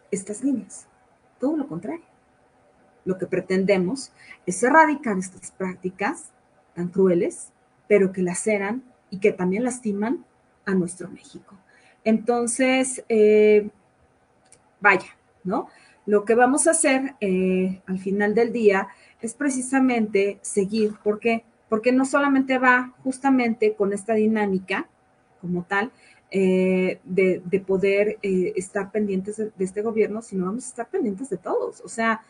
estas 0.09 0.43
líneas. 0.43 0.87
Todo 1.39 1.55
lo 1.57 1.67
contrario 1.67 2.10
lo 3.05 3.17
que 3.17 3.27
pretendemos 3.27 4.11
es 4.45 4.61
erradicar 4.63 5.17
estas 5.17 5.51
prácticas 5.51 6.31
tan 6.75 6.89
crueles, 6.89 7.49
pero 7.87 8.11
que 8.11 8.21
laceran 8.21 8.83
y 9.09 9.19
que 9.19 9.31
también 9.31 9.63
lastiman 9.63 10.25
a 10.65 10.73
nuestro 10.73 11.09
México. 11.09 11.55
Entonces, 12.03 13.03
eh, 13.09 13.69
vaya, 14.79 15.17
¿no? 15.43 15.67
Lo 16.05 16.25
que 16.25 16.35
vamos 16.35 16.67
a 16.67 16.71
hacer 16.71 17.15
eh, 17.21 17.81
al 17.85 17.99
final 17.99 18.33
del 18.33 18.51
día 18.51 18.87
es 19.21 19.35
precisamente 19.35 20.39
seguir, 20.41 20.95
¿por 21.03 21.19
qué? 21.19 21.43
Porque 21.69 21.91
no 21.91 22.05
solamente 22.05 22.57
va 22.57 22.93
justamente 23.03 23.75
con 23.75 23.93
esta 23.93 24.13
dinámica 24.13 24.87
como 25.39 25.63
tal, 25.63 25.91
eh, 26.31 26.99
de, 27.03 27.41
poder 27.65 28.17
estar 28.21 28.91
pendientes 28.91 29.37
de, 29.37 29.51
este 29.59 29.81
gobierno, 29.81 30.21
sino 30.21 30.45
vamos 30.45 30.65
a 30.65 30.69
estar 30.69 30.89
pendientes 30.89 31.29
de 31.29 31.37
todos. 31.37 31.81
O 31.81 31.89
sea, 31.89 32.21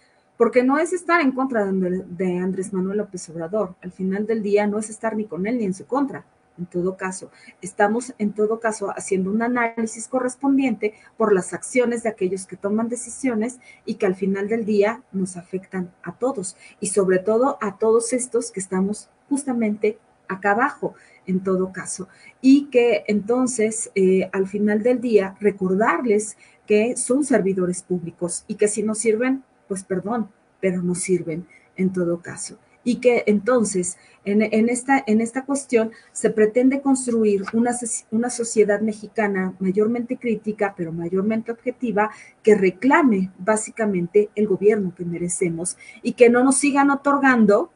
porque 0.42 0.64
no 0.64 0.80
es 0.80 0.92
estar 0.92 1.22
en 1.22 1.34
contra 1.34 1.72
de, 1.72 2.38
Andrés 2.40 2.74
Manuel 2.74 2.98
López 2.98 3.30
Obrador. 3.30 3.76
Al 3.84 3.92
final 3.92 4.26
del 4.26 4.42
día 4.42 4.66
no 4.66 4.80
es 4.80 4.90
estar 4.90 5.16
ni 5.16 5.26
con 5.26 5.46
él 5.46 5.60
ni 5.60 5.66
en 5.66 5.76
su 5.76 5.86
contra. 5.86 6.26
En 6.58 6.66
todo 6.66 6.98
caso, 6.98 7.30
estamos 7.62 8.16
en 8.18 8.34
todo 8.34 8.60
caso 8.60 8.90
haciendo 8.90 9.30
un 9.30 9.44
análisis 9.44 10.08
correspondiente 10.08 10.96
por 11.16 11.32
las 11.32 11.54
acciones 11.54 12.02
de 12.02 12.10
aquellos 12.10 12.48
que 12.48 12.58
toman 12.58 12.90
decisiones 12.90 13.60
y 13.86 13.94
que 14.00 14.08
al 14.08 14.16
final 14.16 14.48
del 14.48 14.66
día 14.66 15.04
nos 15.12 15.38
afectan 15.38 15.94
a 16.02 16.14
todos 16.14 16.58
y 16.80 16.88
sobre 16.88 17.20
todo 17.20 17.60
a 17.62 17.78
todos 17.78 18.12
estos 18.12 18.50
que 18.50 18.62
estamos 18.62 19.10
justamente 19.30 20.00
acá 20.28 20.54
abajo 20.54 20.96
en 21.28 21.42
todo 21.42 21.72
caso. 21.72 22.08
Y 22.42 22.66
que 22.72 23.04
entonces, 23.08 23.92
eh, 23.94 24.28
al 24.34 24.48
final 24.48 24.82
del 24.82 25.02
día, 25.02 25.36
recordarles 25.40 26.36
que 26.66 26.98
son 26.98 27.26
servidores 27.26 27.84
públicos 27.84 28.44
y 28.48 28.56
que 28.56 28.68
si 28.68 28.82
nos 28.82 28.98
sirven, 28.98 29.44
pues 29.72 29.86
perdón, 29.86 30.30
pero 30.60 30.82
no 30.82 30.96
sirven 30.96 31.48
en 31.78 31.94
todo 31.94 32.22
caso. 32.22 32.58
Y 32.84 32.98
que 32.98 33.24
entonces 33.26 33.98
en, 34.26 34.42
esta, 34.68 35.46
cuestión 35.46 35.92
se 36.12 36.30
pretende 36.30 36.82
construir 36.82 37.44
una 37.54 38.30
sociedad 38.30 38.82
mexicana 38.82 39.54
mayormente 39.60 40.18
crítica, 40.18 40.74
pero 40.76 40.92
mayormente 40.92 41.54
objetiva, 41.54 42.12
que 42.44 42.56
reclame 42.56 43.32
básicamente 43.40 44.30
el 44.36 44.50
gobierno 44.50 44.94
que 44.94 45.06
merecemos 45.06 45.78
y 46.04 46.12
que 46.12 46.30
no 46.30 46.44
nos 46.44 46.58
sigan 46.58 46.92
otorgando 46.92 47.72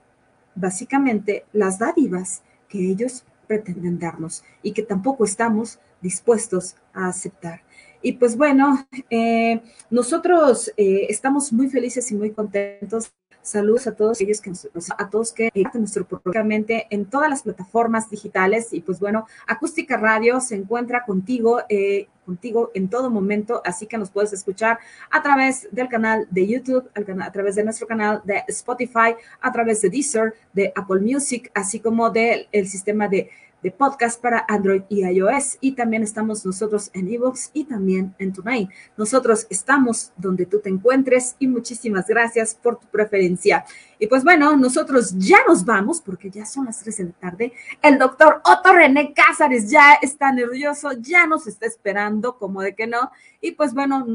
básicamente 0.54 1.46
las 1.54 1.80
dádivas 1.80 2.44
que 2.68 2.92
ellos 2.92 3.24
pretenden 3.48 4.00
darnos 4.00 4.44
y 4.62 4.74
que 4.74 4.84
tampoco 4.84 5.24
estamos 5.24 5.80
dispuestos 6.02 6.76
a 6.94 7.08
aceptar. 7.08 7.65
Y 8.06 8.12
pues 8.14 8.38
bueno, 8.38 8.88
eh, 9.10 9.64
nosotros 9.90 10.72
eh, 10.78 11.08
estamos 11.10 11.52
muy 11.52 11.70
felices 11.70 12.12
y 12.12 12.16
muy 12.16 12.30
contentos. 12.30 13.12
Saludos 13.42 13.88
a 13.88 13.96
todos 13.96 14.22
ellos 14.22 14.42
que 14.42 14.52
nos, 14.52 14.68
a 14.96 15.10
todos 15.10 15.32
que 15.32 15.52
nuestro 15.74 16.08
programa 16.08 16.54
en 16.68 17.06
todas 17.06 17.32
las 17.32 17.42
plataformas 17.42 18.08
digitales. 18.08 18.74
Y 18.74 18.82
pues 18.82 19.00
bueno, 19.00 19.26
Acústica 19.48 19.98
Radio 19.98 20.40
se 20.40 20.54
encuentra 20.54 21.04
contigo, 21.04 21.64
eh, 21.68 22.08
contigo 22.28 22.70
en 22.76 22.90
todo 22.90 23.10
momento, 23.10 23.64
así 23.66 23.88
que 23.88 23.98
nos 23.98 24.12
puedes 24.12 24.34
escuchar 24.34 24.78
a 25.10 25.24
través 25.24 25.68
del 25.72 25.90
canal 25.90 26.28
de 26.30 26.46
YouTube, 26.46 26.88
a 26.94 27.32
través 27.32 27.56
de 27.56 27.64
nuestro 27.64 27.88
canal 27.88 28.22
de 28.24 28.44
Spotify, 28.50 29.16
a 29.42 29.52
través 29.52 29.82
de 29.82 29.90
Deezer, 29.90 30.36
de 30.54 30.72
Apple 30.76 31.00
Music, 31.02 31.50
así 31.56 31.80
como 31.80 32.12
del 32.12 32.48
sistema 32.68 33.08
de 33.08 33.32
de 33.66 33.72
podcast 33.72 34.22
para 34.22 34.46
Android 34.48 34.84
y 34.90 35.04
iOS. 35.04 35.58
Y 35.60 35.72
también 35.72 36.04
estamos 36.04 36.46
nosotros 36.46 36.92
en 36.94 37.12
Evox 37.12 37.50
y 37.52 37.64
también 37.64 38.14
en 38.20 38.32
TuneIn. 38.32 38.70
Nosotros 38.96 39.48
estamos 39.50 40.12
donde 40.18 40.46
tú 40.46 40.60
te 40.60 40.70
encuentres 40.70 41.36
y 41.40 41.48
muchísimas 41.48 42.06
gracias 42.06 42.54
por 42.54 42.78
tu 42.78 42.86
preferencia. 42.86 43.66
Y 43.98 44.06
pues 44.06 44.24
bueno, 44.24 44.56
nosotros 44.56 45.16
ya 45.18 45.40
nos 45.48 45.66
vamos 45.66 46.00
porque 46.00 46.30
ya 46.30 46.46
son 46.46 46.66
las 46.66 46.80
3 46.82 46.98
de 46.98 47.04
la 47.06 47.12
tarde. 47.14 47.54
El 47.82 47.98
doctor 47.98 48.40
Otto 48.46 48.72
René 48.72 49.16
Cázares 49.16 49.72
ya 49.72 49.94
está 50.00 50.32
nervioso, 50.32 50.92
ya 51.00 51.26
nos 51.26 51.48
está 51.48 51.66
esperando, 51.66 52.38
como 52.38 52.62
de 52.62 52.76
que 52.76 52.86
no. 52.86 53.10
Y 53.42 53.54
pues 53.54 53.74
bueno, 53.74 54.06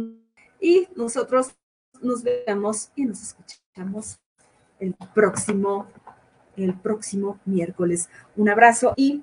y 0.61 0.87
nosotros 0.95 1.57
nos 2.01 2.23
vemos 2.23 2.93
y 2.95 3.05
nos 3.05 3.21
escuchamos 3.21 4.21
el 4.79 4.95
próximo 5.13 5.89
el 6.57 6.75
próximo 6.75 7.39
miércoles. 7.45 8.09
Un 8.37 8.49
abrazo 8.49 8.93
y 8.97 9.23